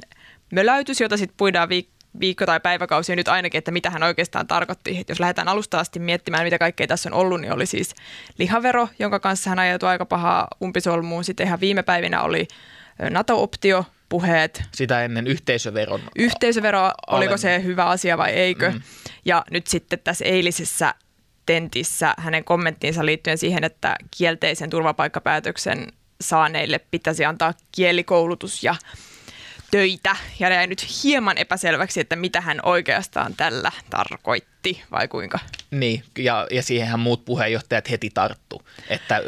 möläytys, 0.51 1.01
jota 1.01 1.17
sitten 1.17 1.37
puidaan 1.37 1.69
viik- 1.69 1.97
viikko- 2.19 2.45
tai 2.45 2.59
päiväkausia 2.59 3.15
nyt 3.15 3.27
ainakin, 3.27 3.57
että 3.57 3.71
mitä 3.71 3.89
hän 3.89 4.03
oikeastaan 4.03 4.47
tarkoitti. 4.47 4.97
Et 4.97 5.09
jos 5.09 5.19
lähdetään 5.19 5.47
alusta 5.47 5.79
asti 5.79 5.99
miettimään, 5.99 6.43
mitä 6.43 6.59
kaikkea 6.59 6.87
tässä 6.87 7.09
on 7.09 7.13
ollut, 7.13 7.41
niin 7.41 7.53
oli 7.53 7.65
siis 7.65 7.95
lihavero, 8.37 8.89
jonka 8.99 9.19
kanssa 9.19 9.49
hän 9.49 9.59
ajautui 9.59 9.89
aika 9.89 10.05
pahaa 10.05 10.47
umpisolmuun. 10.63 11.23
Sitten 11.23 11.47
ihan 11.47 11.59
viime 11.59 11.83
päivinä 11.83 12.21
oli 12.21 12.47
NATO-optio, 13.09 13.85
puheet. 14.09 14.63
Sitä 14.75 15.03
ennen 15.03 15.27
yhteisöveron. 15.27 16.01
Yhteisövero, 16.15 16.91
oliko 17.07 17.37
se 17.37 17.63
hyvä 17.63 17.85
asia 17.85 18.17
vai 18.17 18.31
eikö? 18.31 18.71
Mm. 18.71 18.81
Ja 19.25 19.43
nyt 19.51 19.67
sitten 19.67 19.99
tässä 19.99 20.25
eilisessä 20.25 20.93
tentissä 21.45 22.13
hänen 22.17 22.43
kommenttiinsa 22.43 23.05
liittyen 23.05 23.37
siihen, 23.37 23.63
että 23.63 23.95
kielteisen 24.17 24.69
turvapaikkapäätöksen 24.69 25.87
saaneille 26.21 26.79
pitäisi 26.79 27.25
antaa 27.25 27.53
kielikoulutus 27.71 28.63
ja 28.63 28.75
töitä. 29.71 30.15
Ja 30.39 30.49
jäi 30.49 30.67
nyt 30.67 31.03
hieman 31.03 31.37
epäselväksi, 31.37 31.99
että 31.99 32.15
mitä 32.15 32.41
hän 32.41 32.59
oikeastaan 32.63 33.33
tällä 33.35 33.71
tarkoitti. 33.89 34.83
vai 34.91 35.07
kuinka? 35.07 35.39
Niin, 35.71 36.03
ja, 36.17 36.47
ja 36.51 36.63
siihenhän 36.63 36.99
muut 36.99 37.25
puheenjohtajat 37.25 37.89
heti 37.89 38.09
tarttu, 38.13 38.61
että 38.89 39.23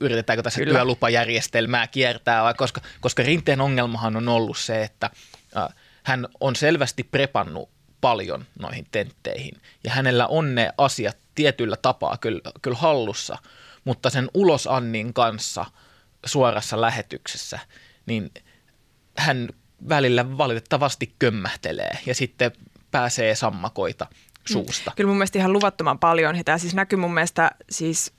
yritetäänkö 0.00 0.42
tässä 0.42 0.60
Kyllä. 0.60 0.72
työlupajärjestelmää 0.72 1.86
kiertää, 1.86 2.42
vai 2.42 2.54
koska, 2.54 2.80
koska 3.00 3.22
Rinteen 3.22 3.60
ongelmahan 3.60 4.16
on 4.16 4.28
ollut 4.28 4.58
se, 4.58 4.82
että 4.82 5.10
äh, 5.56 5.68
hän 6.02 6.28
on 6.40 6.56
selvästi 6.56 7.02
prepannut 7.02 7.70
paljon 8.00 8.44
noihin 8.58 8.86
tentteihin, 8.92 9.60
ja 9.84 9.90
hänellä 9.90 10.26
on 10.26 10.54
ne 10.54 10.70
asiat 10.78 11.16
tietyllä 11.34 11.76
tapaa 11.76 12.16
kyllä, 12.16 12.40
kyllä 12.62 12.76
hallussa, 12.76 13.38
mutta 13.84 14.10
sen 14.10 14.30
ulosannin 14.34 15.14
kanssa 15.14 15.64
suorassa 16.26 16.80
lähetyksessä, 16.80 17.58
niin 18.06 18.30
hän 19.18 19.48
välillä 19.88 20.38
valitettavasti 20.38 21.14
kömmähtelee 21.18 21.98
ja 22.06 22.14
sitten 22.14 22.52
pääsee 22.90 23.34
sammakoita 23.34 24.06
suusta. 24.48 24.92
Kyllä 24.96 25.08
mun 25.08 25.16
mielestä 25.16 25.38
ihan 25.38 25.52
luvattoman 25.52 25.98
paljon. 25.98 26.44
Tämä 26.44 26.58
siis 26.58 26.74
näkyy 26.74 26.98
mun 26.98 27.14
mielestä 27.14 27.50
siis 27.70 28.12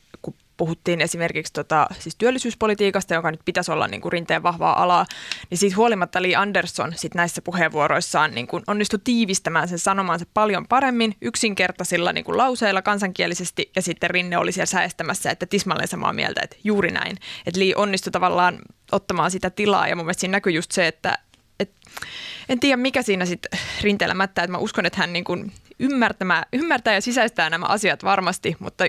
puhuttiin 0.57 1.01
esimerkiksi 1.01 1.53
tota, 1.53 1.87
siis 1.99 2.15
työllisyyspolitiikasta, 2.15 3.13
joka 3.13 3.31
nyt 3.31 3.41
pitäisi 3.45 3.71
olla 3.71 3.87
niin 3.87 4.01
kuin 4.01 4.11
rinteen 4.11 4.43
vahvaa 4.43 4.83
alaa, 4.83 5.05
niin 5.49 5.57
siitä 5.57 5.75
huolimatta 5.75 6.21
Li 6.21 6.35
Andersson 6.35 6.93
sit 6.95 7.13
näissä 7.15 7.41
puheenvuoroissaan 7.41 8.31
niin 8.31 8.47
kuin 8.47 8.63
onnistui 8.67 8.99
tiivistämään 9.03 9.67
sen 9.67 9.79
sanomansa 9.79 10.25
paljon 10.33 10.67
paremmin 10.67 11.15
yksinkertaisilla 11.21 12.13
niin 12.13 12.25
kuin 12.25 12.37
lauseilla 12.37 12.81
kansankielisesti 12.81 13.71
ja 13.75 13.81
sitten 13.81 14.09
Rinne 14.09 14.37
oli 14.37 14.51
siellä 14.51 14.65
säestämässä, 14.65 15.31
että 15.31 15.45
tismalleen 15.45 15.87
samaa 15.87 16.13
mieltä, 16.13 16.41
että 16.43 16.57
juuri 16.63 16.91
näin. 16.91 17.17
Että 17.45 17.59
Li 17.59 17.73
onnistui 17.75 18.11
tavallaan 18.11 18.59
ottamaan 18.91 19.31
sitä 19.31 19.49
tilaa 19.49 19.87
ja 19.87 19.95
mun 19.95 20.05
mielestä 20.05 20.21
siinä 20.21 20.31
näkyy 20.31 20.53
just 20.53 20.71
se, 20.71 20.87
että 20.87 21.17
et, 21.59 21.71
en 22.49 22.59
tiedä 22.59 22.77
mikä 22.77 23.01
siinä 23.01 23.25
sitten 23.25 23.59
rinteellä 23.81 24.13
mättää, 24.13 24.43
että 24.43 24.51
mä 24.51 24.57
uskon, 24.57 24.85
että 24.85 24.99
hän 24.99 25.13
niin 25.13 25.23
kuin 25.23 25.51
ymmärtää 26.51 26.93
ja 26.93 27.01
sisäistää 27.01 27.49
nämä 27.49 27.65
asiat 27.65 28.03
varmasti, 28.03 28.55
mutta 28.59 28.83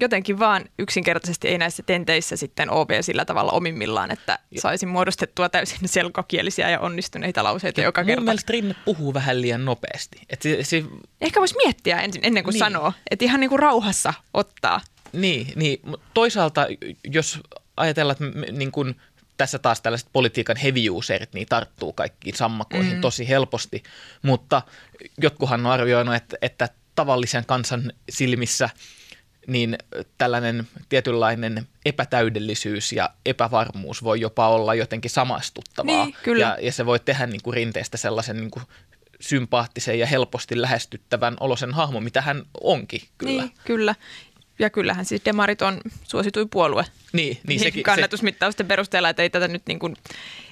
jotenkin 0.00 0.38
vaan 0.38 0.64
yksinkertaisesti 0.78 1.48
ei 1.48 1.58
näissä 1.58 1.82
tenteissä 1.82 2.36
sitten 2.36 2.70
ole 2.70 3.02
sillä 3.02 3.24
tavalla 3.24 3.52
omimmillaan, 3.52 4.10
että 4.10 4.38
saisin 4.58 4.88
muodostettua 4.88 5.48
täysin 5.48 5.88
selkokielisiä 5.98 6.70
ja 6.70 6.80
onnistuneita 6.80 7.44
lauseita 7.44 7.80
ja 7.80 7.84
joka 7.84 8.04
kerta. 8.04 8.20
Mun 8.20 8.24
mielestä 8.24 8.52
Rinne 8.52 8.74
puhuu 8.84 9.14
vähän 9.14 9.42
liian 9.42 9.64
nopeasti. 9.64 10.20
Et 10.30 10.42
se, 10.42 10.64
se... 10.64 10.84
Ehkä 11.20 11.40
voisi 11.40 11.56
miettiä 11.56 12.00
ensin, 12.00 12.24
ennen 12.24 12.44
kuin 12.44 12.52
niin. 12.52 12.58
sanoo, 12.58 12.92
että 13.10 13.24
ihan 13.24 13.40
niin 13.40 13.50
kuin 13.50 13.58
rauhassa 13.58 14.14
ottaa. 14.34 14.80
Niin, 15.12 15.52
niin, 15.56 15.80
toisaalta 16.14 16.66
jos 17.04 17.40
ajatellaan, 17.76 18.16
että 18.20 18.52
niin 18.52 18.72
kuin 18.72 18.96
tässä 19.36 19.58
taas 19.58 19.80
tällaiset 19.80 20.08
politiikan 20.12 20.56
heavy 20.56 20.90
userit, 20.90 21.34
niin 21.34 21.46
tarttuu 21.48 21.92
kaikkiin 21.92 22.36
sammakoihin 22.36 22.94
mm. 22.94 23.00
tosi 23.00 23.28
helposti, 23.28 23.82
mutta 24.22 24.62
jotkuhan 25.22 25.66
on 25.66 25.72
arvioinut, 25.72 26.14
että, 26.14 26.36
että 26.42 26.68
tavallisen 26.94 27.46
kansan 27.46 27.92
silmissä– 28.10 28.70
niin 29.50 29.78
tällainen 30.18 30.68
tietynlainen 30.88 31.66
epätäydellisyys 31.84 32.92
ja 32.92 33.10
epävarmuus 33.26 34.04
voi 34.04 34.20
jopa 34.20 34.48
olla 34.48 34.74
jotenkin 34.74 35.10
samastuttavaa. 35.10 36.04
Niin, 36.04 36.16
kyllä. 36.22 36.44
Ja, 36.44 36.58
ja 36.60 36.72
se 36.72 36.86
voi 36.86 37.00
tehdä 37.00 37.26
niin 37.26 37.42
kuin 37.42 37.54
rinteestä 37.54 37.96
sellaisen 37.96 38.36
niin 38.36 38.50
kuin 38.50 38.62
sympaattisen 39.20 39.98
ja 39.98 40.06
helposti 40.06 40.60
lähestyttävän 40.60 41.36
olosen 41.40 41.74
hahmo, 41.74 42.00
mitä 42.00 42.20
hän 42.20 42.42
onkin 42.60 43.00
kyllä. 43.18 43.42
Niin, 43.42 43.52
kyllä. 43.64 43.94
Ja 44.58 44.70
kyllähän 44.70 45.04
siis 45.04 45.22
demarit 45.24 45.62
on 45.62 45.80
suosituin 46.04 46.48
puolue. 46.48 46.84
Niin, 47.12 47.38
niin 47.46 47.60
sekin, 47.60 47.82
kannatusmittausten 47.82 48.66
se... 48.66 48.68
perusteella, 48.68 49.08
että 49.08 49.22
ei 49.22 49.30
tätä 49.30 49.48
nyt 49.48 49.62
niin 49.66 49.78
kuin, 49.78 49.96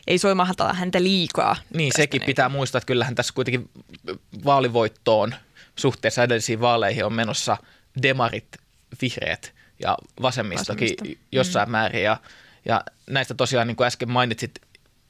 ei 0.06 0.18
soimahtaa 0.18 0.72
häntä 0.72 1.02
liikaa. 1.02 1.56
Niin, 1.74 1.92
sekin 1.96 2.18
niin. 2.18 2.26
pitää 2.26 2.48
muistaa, 2.48 2.78
että 2.78 2.86
kyllähän 2.86 3.14
tässä 3.14 3.34
kuitenkin 3.34 3.70
vaalivoittoon 4.44 5.34
suhteessa 5.76 6.22
edellisiin 6.22 6.60
vaaleihin 6.60 7.04
on 7.04 7.12
menossa 7.12 7.56
demarit 8.02 8.48
vihreät 9.02 9.54
ja 9.82 9.96
vasemmistokin 10.22 10.88
Vasemmisto. 10.88 11.24
jossain 11.32 11.68
mm. 11.68 11.72
määrin. 11.72 12.02
Ja, 12.02 12.16
ja 12.64 12.84
näistä 13.10 13.34
tosiaan, 13.34 13.66
niin 13.66 13.76
kuin 13.76 13.86
äsken 13.86 14.10
mainitsit 14.10 14.60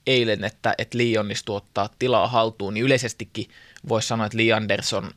eilen, 0.06 0.44
että, 0.44 0.74
että 0.78 0.98
Lee 0.98 1.18
onnistui 1.18 1.56
ottaa 1.56 1.88
tilaa 1.98 2.28
haltuun, 2.28 2.74
niin 2.74 2.84
yleisestikin 2.84 3.48
voisi 3.88 4.08
sanoa, 4.08 4.26
että 4.26 4.38
Lee 4.38 4.52
Anderson 4.52 5.10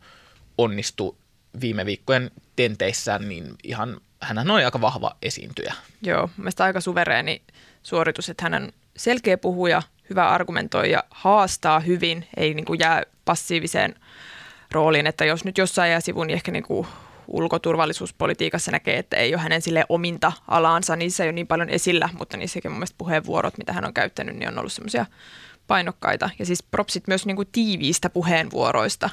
onnistui 0.57 1.15
viime 1.61 1.85
viikkojen 1.85 2.31
tenteissään, 2.55 3.29
niin 3.29 3.55
ihan 3.63 4.01
hän 4.21 4.37
on 4.37 4.51
aika 4.51 4.81
vahva 4.81 5.15
esiintyjä. 5.21 5.73
Joo, 6.01 6.29
mielestäni 6.37 6.65
aika 6.65 6.81
suvereeni 6.81 7.41
suoritus, 7.83 8.29
että 8.29 8.43
hän 8.43 8.53
on 8.53 8.71
selkeä 8.97 9.37
puhuja, 9.37 9.81
hyvä 10.09 10.29
argumentoija, 10.29 11.03
haastaa 11.09 11.79
hyvin, 11.79 12.27
ei 12.37 12.53
niin 12.53 12.65
kuin 12.65 12.79
jää 12.79 13.03
passiiviseen 13.25 13.95
rooliin, 14.71 15.07
että 15.07 15.25
jos 15.25 15.45
nyt 15.45 15.57
jossain 15.57 15.91
jää 15.91 16.01
sivuun, 16.01 16.27
niin 16.27 16.35
ehkä 16.35 16.51
niin 16.51 16.63
kuin 16.63 16.87
ulkoturvallisuuspolitiikassa 17.27 18.71
näkee, 18.71 18.97
että 18.97 19.17
ei 19.17 19.33
ole 19.33 19.41
hänen 19.41 19.61
sille 19.61 19.85
ominta 19.89 20.31
alaansa, 20.47 20.95
niissä 20.95 21.23
ei 21.23 21.27
ole 21.27 21.33
niin 21.33 21.47
paljon 21.47 21.69
esillä, 21.69 22.09
mutta 22.17 22.37
niissäkin 22.37 22.71
mun 22.71 22.79
mielestä 22.79 22.95
puheenvuorot, 22.97 23.57
mitä 23.57 23.73
hän 23.73 23.85
on 23.85 23.93
käyttänyt, 23.93 24.35
niin 24.35 24.49
on 24.49 24.59
ollut 24.59 24.73
semmoisia 24.73 25.05
painokkaita. 25.67 26.29
Ja 26.39 26.45
siis 26.45 26.63
propsit 26.63 27.07
myös 27.07 27.25
niin 27.25 27.35
kuin 27.35 27.49
tiiviistä 27.51 28.09
puheenvuoroista. 28.09 29.09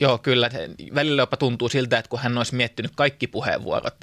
Joo, 0.00 0.18
kyllä. 0.18 0.50
Välillä 0.94 1.22
jopa 1.22 1.36
tuntuu 1.36 1.68
siltä, 1.68 1.98
että 1.98 2.08
kun 2.08 2.18
hän 2.18 2.38
olisi 2.38 2.54
miettinyt 2.54 2.92
kaikki 2.94 3.26
puheenvuorot 3.26 3.94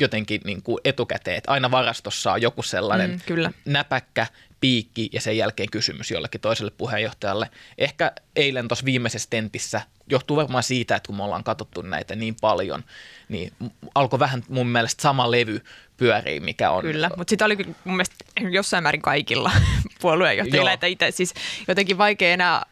jotenkin 0.00 0.40
niin 0.44 0.62
kuin 0.62 0.78
etukäteen, 0.84 1.36
että 1.36 1.52
aina 1.52 1.70
varastossa 1.70 2.32
on 2.32 2.42
joku 2.42 2.62
sellainen 2.62 3.10
mm, 3.10 3.20
kyllä. 3.26 3.50
näpäkkä, 3.64 4.26
piikki 4.60 5.10
ja 5.12 5.20
sen 5.20 5.36
jälkeen 5.36 5.70
kysymys 5.70 6.10
jollekin 6.10 6.40
toiselle 6.40 6.70
puheenjohtajalle. 6.70 7.50
Ehkä 7.78 8.12
eilen 8.36 8.68
tuossa 8.68 8.84
viimeisessä 8.84 9.30
tentissä, 9.30 9.80
johtuu 10.10 10.36
varmaan 10.36 10.62
siitä, 10.62 10.96
että 10.96 11.06
kun 11.06 11.16
me 11.16 11.22
ollaan 11.22 11.44
katsottu 11.44 11.82
näitä 11.82 12.16
niin 12.16 12.36
paljon, 12.40 12.84
niin 13.28 13.52
alkoi 13.94 14.18
vähän 14.18 14.44
mun 14.48 14.66
mielestä 14.66 15.02
sama 15.02 15.30
levy 15.30 15.64
pyörii, 15.96 16.40
mikä 16.40 16.70
on. 16.70 16.82
Kyllä, 16.82 17.10
mutta 17.16 17.30
sitä 17.30 17.44
oli 17.44 17.56
mun 17.84 17.96
mielestä 17.96 18.16
jossain 18.50 18.82
määrin 18.82 19.02
kaikilla 19.02 19.52
puolueenjohtajilla, 20.00 20.72
että 20.72 20.86
itse 20.86 21.10
siis 21.10 21.34
jotenkin 21.68 21.98
vaikea 21.98 22.32
enää 22.32 22.62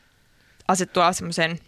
asettua 0.68 1.12
semmoisen 1.12 1.58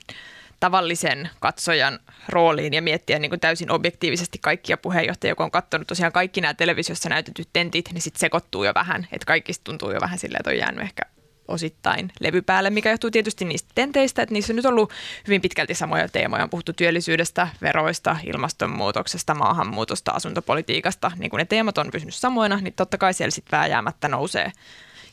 tavallisen 0.61 1.31
katsojan 1.41 1.99
rooliin 2.29 2.75
ja 2.75 2.83
miettiä 2.83 3.19
niin 3.19 3.31
kuin 3.31 3.41
täysin 3.41 3.71
objektiivisesti 3.71 4.39
kaikkia 4.39 4.77
puheenjohtajia, 4.77 5.35
kun 5.35 5.45
on 5.45 5.51
katsonut 5.51 5.87
tosiaan 5.87 6.13
kaikki 6.13 6.41
nämä 6.41 6.55
televisiossa 6.55 7.09
näytetyt 7.09 7.49
tentit, 7.53 7.93
niin 7.93 8.03
sitten 8.03 8.21
sekoittuu 8.21 8.65
jo 8.65 8.75
vähän, 8.75 9.07
että 9.13 9.27
kaikista 9.27 9.65
tuntuu 9.65 9.91
jo 9.91 10.01
vähän 10.01 10.19
silleen, 10.19 10.41
että 10.41 10.51
on 10.51 10.59
jäänyt 10.59 10.83
ehkä 10.83 11.03
osittain 11.49 12.13
levy 12.21 12.43
päälle, 12.43 12.71
mikä 12.71 12.91
johtuu 12.91 13.11
tietysti 13.11 13.45
niistä 13.45 13.69
tenteistä, 13.75 14.23
että 14.23 14.33
niissä 14.33 14.53
on 14.53 14.57
nyt 14.57 14.67
ollut 14.67 14.93
hyvin 15.27 15.43
pitkälti 15.43 15.75
samoja 15.75 16.09
teemoja. 16.09 16.43
On 16.43 16.51
puhuttu 16.51 16.73
työllisyydestä, 16.73 17.49
veroista, 17.63 18.17
ilmastonmuutoksesta, 18.25 19.35
maahanmuutosta, 19.35 20.11
asuntopolitiikasta. 20.11 21.13
Niin 21.17 21.31
kun 21.31 21.39
ne 21.39 21.45
teemat 21.45 21.79
on 21.79 21.91
pysynyt 21.93 22.15
samoina, 22.15 22.57
niin 22.57 22.75
totta 22.75 22.99
kai 22.99 23.15
siellä 23.15 23.31
sitten 23.31 23.59
vääjäämättä 23.59 24.09
nousee 24.09 24.53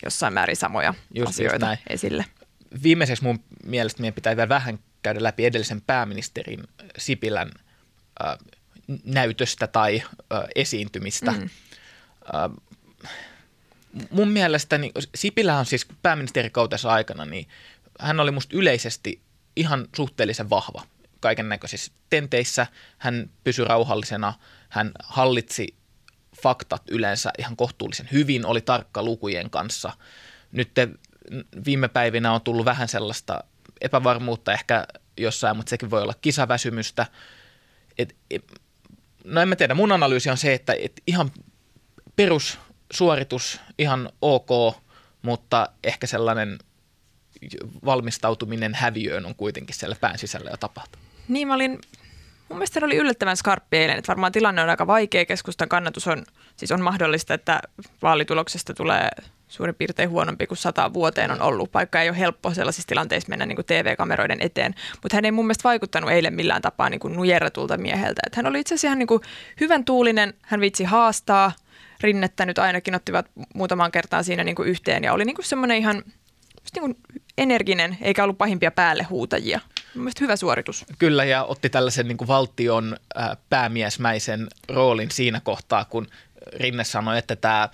jossain 0.05 0.33
määrin 0.33 0.55
samoja 0.55 0.93
just, 1.15 1.29
asioita 1.29 1.69
just 1.69 1.81
esille. 1.89 2.25
Viimeiseksi 2.83 3.23
mun 3.23 3.39
mielestä 3.65 4.01
meidän 4.01 4.13
pitää 4.13 4.35
vielä 4.35 4.49
vähän 4.49 4.79
käydä 5.03 5.23
läpi 5.23 5.45
edellisen 5.45 5.81
pääministerin 5.81 6.63
Sipilän 6.97 7.51
äh, 8.25 8.37
näytöstä 9.03 9.67
tai 9.67 10.03
äh, 10.33 10.43
esiintymistä. 10.55 11.31
Mm. 11.31 11.49
Äh, 12.35 12.51
mun 14.09 14.27
mielestä 14.27 14.77
niin, 14.77 14.91
Sipilä 15.15 15.57
on 15.57 15.65
siis 15.65 15.87
pääministerikautensa 16.01 16.89
aikana, 16.89 17.25
niin 17.25 17.47
hän 17.99 18.19
oli 18.19 18.31
musta 18.31 18.57
yleisesti 18.57 19.21
ihan 19.55 19.87
suhteellisen 19.95 20.49
vahva 20.49 20.83
kaiken 21.19 21.49
näköisissä 21.49 21.91
tenteissä. 22.09 22.67
Hän 22.97 23.29
pysyi 23.43 23.65
rauhallisena, 23.65 24.33
hän 24.69 24.91
hallitsi 25.03 25.75
faktat 26.41 26.81
yleensä 26.89 27.31
ihan 27.39 27.55
kohtuullisen 27.55 28.09
hyvin, 28.11 28.45
oli 28.45 28.61
tarkka 28.61 29.03
lukujen 29.03 29.49
kanssa. 29.49 29.93
Nyt 30.51 30.71
viime 31.65 31.87
päivinä 31.87 32.33
on 32.33 32.41
tullut 32.41 32.65
vähän 32.65 32.87
sellaista 32.87 33.43
epävarmuutta 33.81 34.53
ehkä 34.53 34.87
jossain, 35.17 35.57
mutta 35.57 35.69
sekin 35.69 35.89
voi 35.89 36.01
olla 36.01 36.13
kisaväsymystä. 36.21 37.05
Et, 37.97 38.15
et, 38.31 38.61
no 39.23 39.41
en 39.41 39.47
mä 39.47 39.55
tiedä, 39.55 39.73
mun 39.73 39.91
analyysi 39.91 40.29
on 40.29 40.37
se, 40.37 40.53
että 40.53 40.73
et 40.73 41.01
ihan 41.07 41.31
perussuoritus 42.15 43.59
ihan 43.77 44.09
ok, 44.21 44.77
mutta 45.21 45.69
ehkä 45.83 46.07
sellainen 46.07 46.59
valmistautuminen 47.85 48.75
häviöön 48.75 49.25
on 49.25 49.35
kuitenkin 49.35 49.75
siellä 49.75 49.95
pään 50.01 50.17
sisällä 50.17 50.49
jo 50.49 50.57
tapahtunut. 50.57 51.07
Niin 51.27 51.47
mä 51.47 51.53
olin, 51.53 51.79
mun 52.53 52.59
mielestä 52.59 52.85
oli 52.85 52.95
yllättävän 52.95 53.37
skarppi 53.37 53.77
eilen, 53.77 53.97
että 53.97 54.07
varmaan 54.07 54.31
tilanne 54.31 54.61
on 54.61 54.69
aika 54.69 54.87
vaikea, 54.87 55.25
keskustan 55.25 55.69
kannatus 55.69 56.07
on, 56.07 56.23
siis 56.55 56.71
on 56.71 56.81
mahdollista, 56.81 57.33
että 57.33 57.59
vaalituloksesta 58.01 58.73
tulee 58.73 59.09
suurin 59.47 59.75
piirtein 59.75 60.09
huonompi 60.09 60.47
kuin 60.47 60.57
sata 60.57 60.93
vuoteen 60.93 61.31
on 61.31 61.41
ollut, 61.41 61.73
vaikka 61.73 62.01
ei 62.01 62.09
ole 62.09 62.19
helppo 62.19 62.53
sellaisissa 62.53 62.87
tilanteissa 62.87 63.29
mennä 63.29 63.45
niin 63.45 63.55
kuin 63.55 63.65
TV-kameroiden 63.65 64.41
eteen. 64.41 64.75
Mutta 65.03 65.17
hän 65.17 65.25
ei 65.25 65.31
mun 65.31 65.45
mielestä 65.45 65.63
vaikuttanut 65.63 66.11
eilen 66.11 66.33
millään 66.33 66.61
tapaa 66.61 66.89
niin 66.89 66.99
kuin 66.99 67.15
nujerratulta 67.15 67.77
mieheltä. 67.77 68.21
Että 68.25 68.37
hän 68.37 68.47
oli 68.47 68.59
itse 68.59 68.75
asiassa 68.75 68.87
ihan 68.87 68.99
niin 68.99 69.07
kuin 69.07 69.21
hyvän 69.59 69.85
tuulinen, 69.85 70.33
hän 70.41 70.61
vitsi 70.61 70.83
haastaa, 70.83 71.51
rinnettä 72.01 72.45
nyt 72.45 72.59
ainakin 72.59 72.95
ottivat 72.95 73.25
muutamaan 73.55 73.91
kertaan 73.91 74.23
siinä 74.23 74.43
niin 74.43 74.55
kuin 74.55 74.69
yhteen 74.69 75.03
ja 75.03 75.13
oli 75.13 75.25
niin 75.25 75.35
kuin 75.35 75.45
semmoinen 75.45 75.77
ihan 75.77 76.03
niin 76.75 76.81
kuin 76.81 76.97
energinen, 77.37 77.97
eikä 78.01 78.23
ollut 78.23 78.37
pahimpia 78.37 78.71
päälle 78.71 79.03
huutajia. 79.03 79.59
Mielestäni 79.95 80.23
hyvä 80.23 80.35
suoritus. 80.35 80.85
Kyllä, 80.99 81.23
ja 81.23 81.43
otti 81.43 81.69
tällaisen 81.69 82.07
niin 82.07 82.17
kuin 82.17 82.27
valtion 82.27 82.97
äh, 83.17 83.29
päämiesmäisen 83.49 84.47
roolin 84.69 85.11
siinä 85.11 85.39
kohtaa, 85.39 85.85
kun 85.85 86.07
Rinne 86.53 86.83
sanoi, 86.83 87.17
että 87.17 87.35
tämä 87.35 87.69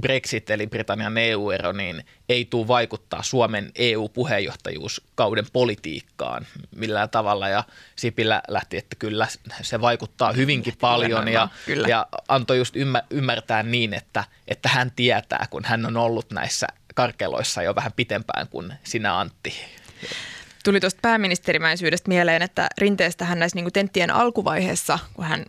Brexit 0.00 0.50
eli 0.50 0.66
Britannian 0.66 1.18
EU-ero, 1.18 1.72
niin 1.72 2.04
ei 2.28 2.44
tule 2.44 2.68
vaikuttaa 2.68 3.22
Suomen 3.22 3.72
EU-puheenjohtajuuskauden 3.74 5.44
politiikkaan 5.52 6.46
millään 6.76 7.10
tavalla. 7.10 7.48
Ja 7.48 7.64
Sipilä 7.96 8.42
lähti, 8.48 8.76
että 8.76 8.96
kyllä 8.98 9.28
se 9.62 9.80
vaikuttaa 9.80 10.32
hyvinkin 10.32 10.74
paljon 10.80 11.28
ja, 11.28 11.48
kyllä. 11.66 11.88
ja 11.88 12.06
antoi 12.28 12.58
just 12.58 12.74
ymmärtää 13.10 13.62
niin, 13.62 13.94
että, 13.94 14.24
että 14.48 14.68
hän 14.68 14.92
tietää, 14.96 15.46
kun 15.50 15.64
hän 15.64 15.86
on 15.86 15.96
ollut 15.96 16.30
näissä 16.30 16.66
karkeloissa 16.94 17.62
jo 17.62 17.74
vähän 17.74 17.92
pitempään 17.92 18.48
kuin 18.48 18.72
sinä 18.84 19.18
Antti. 19.18 19.54
Tuli 20.64 20.80
tuosta 20.80 20.98
pääministerimäisyydestä 21.02 22.08
mieleen, 22.08 22.42
että 22.42 22.68
Rinteestä 22.78 23.24
hän 23.24 23.38
näissä 23.38 23.56
niin 23.56 23.72
tenttien 23.72 24.10
alkuvaiheessa, 24.10 24.98
kun 25.14 25.24
hän 25.24 25.44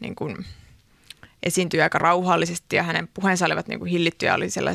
niin 0.00 0.14
kuin 0.14 0.44
esiintyi 1.42 1.82
aika 1.82 1.98
rauhallisesti 1.98 2.76
ja 2.76 2.82
hänen 2.82 3.08
puheensa 3.14 3.46
olivat 3.46 3.68
niin 3.68 3.78
kuin 3.78 3.90
hillittyjä, 3.90 4.34
oli 4.34 4.50
siellä, 4.50 4.74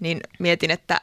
niin 0.00 0.20
mietin, 0.38 0.70
että 0.70 1.00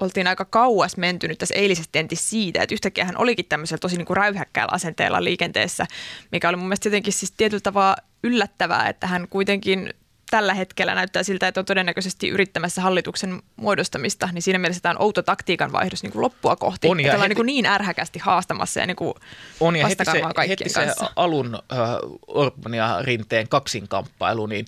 oltiin 0.00 0.26
aika 0.26 0.44
kauas 0.44 0.96
mentynyt 0.96 1.38
tässä 1.38 1.54
eilisessä 1.54 1.90
tentissä 1.92 2.30
siitä, 2.30 2.62
että 2.62 2.74
yhtäkkiä 2.74 3.04
hän 3.04 3.18
olikin 3.18 3.46
tämmöisellä 3.48 3.80
tosi 3.80 3.96
niin 3.96 4.06
kuin 4.06 4.16
räyhäkkäällä 4.16 4.72
asenteella 4.72 5.24
liikenteessä, 5.24 5.86
mikä 6.32 6.48
oli 6.48 6.56
mun 6.56 6.66
mielestä 6.66 6.88
jotenkin 6.88 7.12
siis 7.12 7.32
tietyllä 7.36 7.60
tavalla 7.60 7.96
yllättävää, 8.22 8.88
että 8.88 9.06
hän 9.06 9.28
kuitenkin 9.30 9.94
tällä 10.30 10.54
hetkellä 10.54 10.94
näyttää 10.94 11.22
siltä, 11.22 11.48
että 11.48 11.60
on 11.60 11.64
todennäköisesti 11.64 12.28
yrittämässä 12.28 12.82
hallituksen 12.82 13.42
muodostamista, 13.56 14.28
niin 14.32 14.42
siinä 14.42 14.58
mielessä 14.58 14.80
tämä 14.80 14.90
on 14.90 15.02
outo 15.02 15.22
taktiikan 15.22 15.72
vaihdos 15.72 16.02
niin 16.02 16.12
kuin 16.12 16.22
loppua 16.22 16.56
kohti. 16.56 16.88
On 16.88 17.00
ja 17.00 17.12
heti, 17.12 17.28
niin, 17.28 17.36
kuin 17.36 17.46
niin 17.46 17.66
ärhäkästi 17.66 18.18
haastamassa 18.18 18.80
ja 18.80 18.86
niin 18.86 18.96
kuin 18.96 19.14
on 19.60 19.76
ja 19.76 19.88
heti 19.88 20.04
se, 20.04 20.22
heti 20.48 20.68
se 20.68 20.86
alun 21.16 21.54
äh, 21.54 21.78
Orban 22.26 22.74
ja 22.74 22.98
Rinteen 23.02 23.48
kaksinkamppailu, 23.48 24.46
niin 24.46 24.66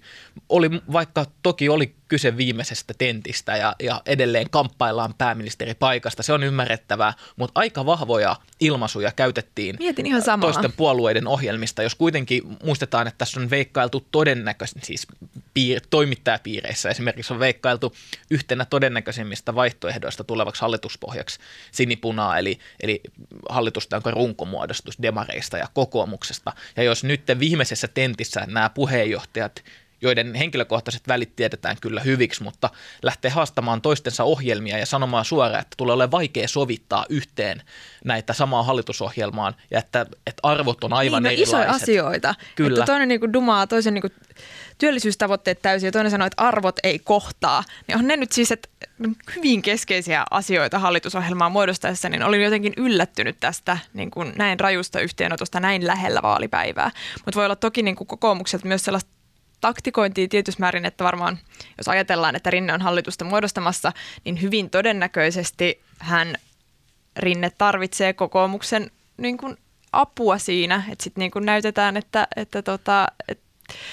oli, 0.49 0.71
vaikka 0.93 1.27
toki 1.43 1.69
oli 1.69 1.95
kyse 2.09 2.37
viimeisestä 2.37 2.95
tentistä 2.99 3.57
ja, 3.57 3.77
ja 3.83 4.03
edelleen 4.07 4.51
kamppaillaan 4.51 5.15
pääministeripaikasta. 5.15 6.23
Se 6.23 6.33
on 6.33 6.43
ymmärrettävää, 6.43 7.15
mutta 7.37 7.61
aika 7.61 7.87
vahvoja 7.87 8.37
ilmaisuja 8.61 9.13
käytettiin 9.13 9.77
Mietin 9.79 10.07
ihan 10.07 10.23
samaa. 10.23 10.53
toisten 10.53 10.73
puolueiden 10.73 11.27
ohjelmista. 11.27 11.83
Jos 11.83 11.95
kuitenkin 11.95 12.43
muistetaan, 12.65 13.07
että 13.07 13.19
tässä 13.19 13.41
on 13.41 13.51
veikkailtu 13.51 14.07
todennäköisesti, 14.11 14.81
siis 14.87 15.07
piir, 15.55 15.81
toimittajapiireissä 15.91 16.91
esimerkiksi 16.91 17.33
on 17.33 17.41
veikkailtu 17.41 17.95
yhtenä 18.31 18.65
todennäköisimmistä 18.65 19.55
vaihtoehdoista 19.55 20.25
tulevaksi 20.25 20.63
hallituspohjaksi 20.63 21.39
sinipunaa, 21.73 22.39
eli, 22.39 22.59
eli 22.83 23.01
hallitusta, 23.49 23.97
jonka 23.97 24.11
runkomuodostus 24.11 25.03
demareista 25.03 25.59
ja 25.59 25.69
kokoomuksesta. 25.75 26.53
Ja 26.77 26.83
jos 26.83 27.05
nyt 27.05 27.23
viimeisessä 27.39 27.89
tentissä 27.89 28.41
nämä 28.47 28.71
puheenjohtajat 28.71 29.65
joiden 30.01 30.35
henkilökohtaiset 30.35 31.09
välit 31.09 31.37
tiedetään 31.37 31.77
kyllä 31.81 32.01
hyviksi, 32.01 32.43
mutta 32.43 32.71
lähtee 33.03 33.31
haastamaan 33.31 33.81
toistensa 33.81 34.25
ohjelmia 34.25 34.79
ja 34.79 34.87
sanomaan 34.87 35.25
suoraan, 35.25 35.61
että 35.61 35.75
tulee 35.77 35.95
olemaan 35.95 36.11
vaikea 36.11 36.49
sovittaa 36.49 37.07
yhteen 37.09 37.63
näitä 38.05 38.33
samaa 38.33 38.63
hallitusohjelmaan 38.63 39.55
ja 39.71 39.79
että, 39.79 40.07
että 40.27 40.41
arvot 40.43 40.85
on 40.85 40.93
aivan 40.93 41.23
niin, 41.23 41.29
no, 41.29 41.31
erilaiset. 41.31 41.49
isoja 41.49 41.71
asioita. 41.71 42.35
Kyllä. 42.55 42.75
Että 42.75 42.87
toinen 42.93 43.09
niin 43.09 43.21
kuin 43.21 43.33
dumaa, 43.33 43.67
toisen 43.67 43.95
niin 43.95 44.03
kuin 44.03 44.13
työllisyystavoitteet 44.79 45.63
täysin 45.63 45.87
ja 45.87 45.93
toinen 45.93 46.11
sanoo, 46.11 46.27
että 46.27 46.43
arvot 46.43 46.77
ei 46.83 46.99
kohtaa. 46.99 47.65
Niin 47.87 47.99
on 47.99 48.07
ne 48.07 48.17
nyt 48.17 48.33
siis, 48.33 48.53
että 48.53 48.69
hyvin 49.37 49.63
keskeisiä 49.63 50.25
asioita 50.31 50.79
hallitusohjelmaa 50.79 51.49
muodostaessa, 51.49 52.09
niin 52.09 52.23
olin 52.23 52.43
jotenkin 52.43 52.73
yllättynyt 52.77 53.37
tästä 53.41 53.79
niin 53.95 54.11
kuin 54.11 54.33
näin 54.37 54.61
rajusta 54.61 55.01
yhteenotosta 55.01 55.61
näin 55.61 55.87
lähellä 55.87 56.23
vaalipäivää. 56.23 56.91
Mutta 57.25 57.39
voi 57.39 57.45
olla 57.45 57.57
toki 57.57 57.83
niin 57.83 57.97
kuin 57.97 58.09
kokoomukselta 58.09 58.67
myös 58.69 58.85
sellaista 58.85 59.18
taktikointia 59.61 60.29
tietyssä 60.29 60.61
määrin, 60.61 60.85
että 60.85 61.05
varmaan 61.05 61.39
jos 61.79 61.89
ajatellaan, 61.89 62.37
että 62.37 62.51
Rinne 62.51 62.73
on 62.73 62.83
hallitusta 62.83 63.25
muodostamassa, 63.25 63.93
niin 64.25 64.43
hyvin 64.43 64.71
todennäköisesti 64.71 65.83
hän 65.99 66.37
Rinne 67.17 67.51
tarvitsee 67.59 68.13
kokoomuksen 68.13 68.91
niin 69.17 69.37
kuin 69.37 69.57
apua 69.93 70.39
siinä, 70.39 70.83
että 70.91 71.05
sitten 71.05 71.21
niin 71.21 71.47
näytetään, 71.47 71.97
että, 71.97 72.29
että, 72.37 72.63
tota, 72.63 73.07
että 73.29 73.45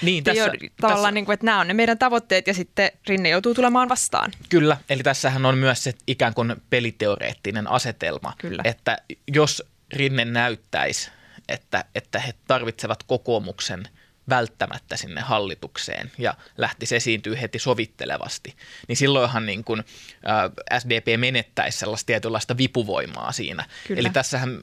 niin, 0.02 0.24
tässä, 0.24 0.42
jo, 0.42 0.50
tavallaan 0.80 1.02
tässä, 1.02 1.10
niin 1.10 1.24
kuin, 1.24 1.34
että 1.34 1.46
nämä 1.46 1.60
on 1.60 1.68
ne 1.68 1.74
meidän 1.74 1.98
tavoitteet 1.98 2.46
ja 2.46 2.54
sitten 2.54 2.90
Rinne 3.08 3.28
joutuu 3.28 3.54
tulemaan 3.54 3.88
vastaan. 3.88 4.32
Kyllä, 4.48 4.76
eli 4.90 5.02
tässähän 5.02 5.46
on 5.46 5.58
myös 5.58 5.84
se 5.84 5.94
ikään 6.06 6.34
kuin 6.34 6.56
peliteoreettinen 6.70 7.70
asetelma, 7.70 8.32
Kyllä. 8.38 8.62
että 8.64 8.98
jos 9.28 9.62
Rinne 9.92 10.24
näyttäisi, 10.24 11.10
että, 11.48 11.84
että 11.94 12.18
he 12.18 12.34
tarvitsevat 12.46 13.02
kokoomuksen– 13.02 13.88
välttämättä 14.28 14.96
sinne 14.96 15.20
hallitukseen 15.20 16.12
ja 16.18 16.34
lähtisi 16.58 16.96
esiintyä 16.96 17.36
heti 17.36 17.58
sovittelevasti, 17.58 18.56
niin 18.88 18.96
silloinhan 18.96 19.46
niin 19.46 19.64
kuin, 19.64 19.80
äh, 20.28 20.80
SDP 20.80 21.20
menettäisi 21.20 21.78
sellaista 21.78 22.06
tietynlaista 22.06 22.56
vipuvoimaa 22.56 23.32
siinä. 23.32 23.64
Kyllä. 23.86 24.00
Eli 24.00 24.10
tässähän, 24.10 24.60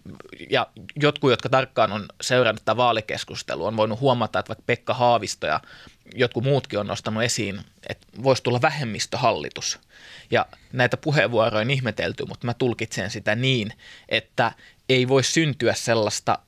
ja 0.49 0.67
jotkut, 0.95 1.32
jotka 1.32 1.49
tarkkaan 1.49 1.91
on 1.91 2.06
seurannut 2.21 2.65
tätä 2.65 2.78
vaalikeskustelua, 2.78 3.67
on 3.67 3.78
voinut 3.78 3.99
huomata, 3.99 4.39
että 4.39 4.49
vaikka 4.49 4.63
Pekka 4.65 4.93
Haavisto 4.93 5.47
ja 5.47 5.60
jotkut 6.15 6.43
muutkin 6.43 6.80
on 6.80 6.88
nostanut 6.88 7.23
esiin, 7.23 7.62
että 7.89 8.08
voisi 8.23 8.43
tulla 8.43 8.62
vähemmistöhallitus. 8.62 9.80
Ja 10.32 10.45
näitä 10.73 10.97
puheenvuoroja 10.97 11.62
on 11.62 11.71
ihmetelty, 11.71 12.26
mutta 12.26 12.45
mä 12.45 12.54
tulkitsen 12.54 13.10
sitä 13.10 13.36
niin, 13.36 13.73
että 14.10 14.52
ei 14.89 15.08
voi 15.08 15.23
syntyä 15.23 15.73
sellaista 15.73 16.39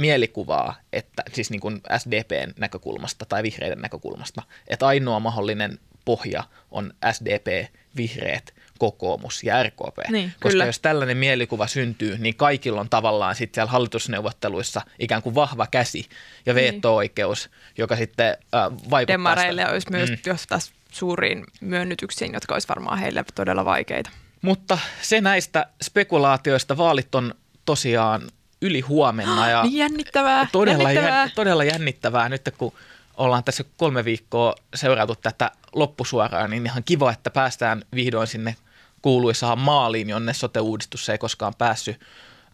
mielikuvaa, 0.00 0.74
että 0.92 1.22
siis 1.32 1.50
niin 1.50 1.60
kuin 1.60 1.80
SDPn 1.98 2.52
näkökulmasta 2.56 3.24
tai 3.24 3.42
vihreiden 3.42 3.80
näkökulmasta, 3.80 4.42
että 4.68 4.86
ainoa 4.86 5.20
mahdollinen 5.20 5.78
pohja 6.04 6.44
on 6.70 6.92
SDP, 7.12 7.74
vihreät, 7.96 8.54
kokoomus 8.78 9.44
ja 9.44 9.62
RKP. 9.62 9.98
Niin, 10.08 10.30
Koska 10.30 10.48
kyllä. 10.48 10.66
jos 10.66 10.80
tällainen 10.80 11.16
mielikuva 11.16 11.66
syntyy, 11.66 12.18
niin 12.18 12.34
kaikilla 12.34 12.80
on 12.80 12.88
tavallaan 12.88 13.34
sitten 13.34 13.54
siellä 13.54 13.70
hallitusneuvotteluissa 13.70 14.82
ikään 14.98 15.22
kuin 15.22 15.34
vahva 15.34 15.66
käsi 15.66 16.08
ja 16.46 16.54
niin. 16.54 16.74
veto-oikeus, 16.74 17.46
niin. 17.46 17.74
joka 17.78 17.96
sitten 17.96 18.28
äh, 18.28 18.62
vaikuttaa. 18.90 19.14
Demareille 19.14 19.62
sitä. 19.62 19.72
olisi 19.72 19.90
myös 19.90 20.10
mm. 20.10 20.16
johtaisi 20.26 20.72
suuriin 20.92 21.44
myönnytyksiin, 21.60 22.32
jotka 22.32 22.54
olisi 22.54 22.68
varmaan 22.68 22.98
heille 22.98 23.24
todella 23.34 23.64
vaikeita. 23.64 24.10
Mutta 24.42 24.78
se 25.02 25.20
näistä 25.20 25.66
spekulaatioista 25.82 26.76
vaalit 26.76 27.14
on 27.14 27.34
tosiaan 27.64 28.22
yli 28.62 28.80
huomenna. 28.80 29.48
Ja 29.48 29.62
niin 29.64 29.76
jännittävää. 29.76 30.48
Todella, 30.52 30.92
jännittävää. 30.92 31.20
Jän, 31.20 31.30
todella 31.34 31.64
jännittävää 31.64 32.28
nyt, 32.28 32.48
kun 32.58 32.72
ollaan 33.16 33.44
tässä 33.44 33.64
kolme 33.76 34.04
viikkoa 34.04 34.54
seuraatu 34.74 35.16
tätä 35.16 35.50
loppusuoraan, 35.72 36.50
niin 36.50 36.66
ihan 36.66 36.84
kiva, 36.84 37.12
että 37.12 37.30
päästään 37.30 37.82
vihdoin 37.94 38.26
sinne 38.26 38.56
kuuluisaan 39.02 39.58
maaliin, 39.58 40.08
jonne 40.08 40.34
sote-uudistus 40.34 41.08
ei 41.08 41.18
koskaan 41.18 41.54
päässyt. 41.58 42.00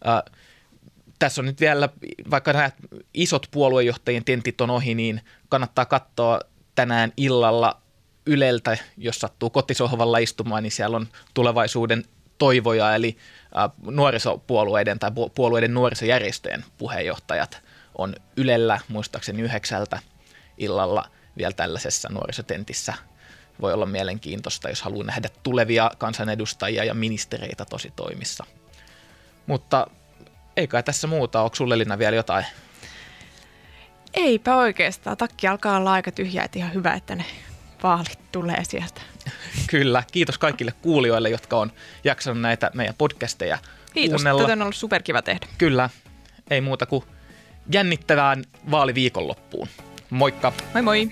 Äh, 0.07 0.33
tässä 1.19 1.41
on 1.41 1.45
nyt 1.45 1.59
vielä, 1.59 1.89
vaikka 2.31 2.53
nämä 2.53 2.71
isot 3.13 3.47
puoluejohtajien 3.51 4.25
tentit 4.25 4.61
on 4.61 4.69
ohi, 4.69 4.95
niin 4.95 5.21
kannattaa 5.49 5.85
katsoa 5.85 6.39
tänään 6.75 7.13
illalla 7.17 7.81
Yleltä, 8.27 8.77
jos 8.97 9.19
sattuu 9.19 9.49
kotisohvalla 9.49 10.17
istumaan, 10.17 10.63
niin 10.63 10.71
siellä 10.71 10.97
on 10.97 11.07
tulevaisuuden 11.33 12.05
toivoja, 12.37 12.95
eli 12.95 13.17
nuorisopuolueiden 13.81 14.99
tai 14.99 15.11
puolueiden 15.35 15.73
nuorisojärjestöjen 15.73 16.65
puheenjohtajat 16.77 17.61
on 17.97 18.15
Ylellä 18.37 18.79
muistaakseni 18.87 19.41
yhdeksältä 19.41 19.99
illalla 20.57 21.09
vielä 21.37 21.53
tällaisessa 21.53 22.09
nuorisotentissä. 22.11 22.93
Voi 23.61 23.73
olla 23.73 23.85
mielenkiintoista, 23.85 24.69
jos 24.69 24.81
haluaa 24.81 25.05
nähdä 25.05 25.29
tulevia 25.43 25.91
kansanedustajia 25.97 26.83
ja 26.83 26.93
ministereitä 26.93 27.65
tosi 27.65 27.93
toimissa. 27.95 28.45
Mutta 29.47 29.87
ei 30.57 30.67
kai 30.67 30.83
tässä 30.83 31.07
muuta. 31.07 31.41
Onko 31.41 31.55
sulle 31.55 31.77
Lina 31.77 31.97
vielä 31.97 32.15
jotain? 32.15 32.45
Eipä 34.13 34.55
oikeastaan. 34.55 35.17
Takki 35.17 35.47
alkaa 35.47 35.77
olla 35.77 35.91
aika 35.91 36.11
tyhjä, 36.11 36.43
että 36.43 36.59
ihan 36.59 36.73
hyvä, 36.73 36.93
että 36.93 37.15
ne 37.15 37.25
vaalit 37.83 38.19
tulee 38.31 38.63
sieltä. 38.63 39.01
Kyllä. 39.69 40.03
Kiitos 40.11 40.37
kaikille 40.37 40.73
kuulijoille, 40.81 41.29
jotka 41.29 41.57
on 41.57 41.71
jaksanut 42.03 42.41
näitä 42.41 42.71
meidän 42.73 42.95
podcasteja 42.97 43.57
Kiitos. 43.93 44.15
kuunnella. 44.15 44.41
Tätä 44.41 44.53
on 44.53 44.61
ollut 44.61 44.75
superkiva 44.75 45.21
tehdä. 45.21 45.47
Kyllä. 45.57 45.89
Ei 46.49 46.61
muuta 46.61 46.85
kuin 46.85 47.03
jännittävään 47.71 48.43
vaaliviikonloppuun. 48.71 49.67
Moikka. 50.09 50.53
Moi 50.73 50.81
moi. 50.81 51.11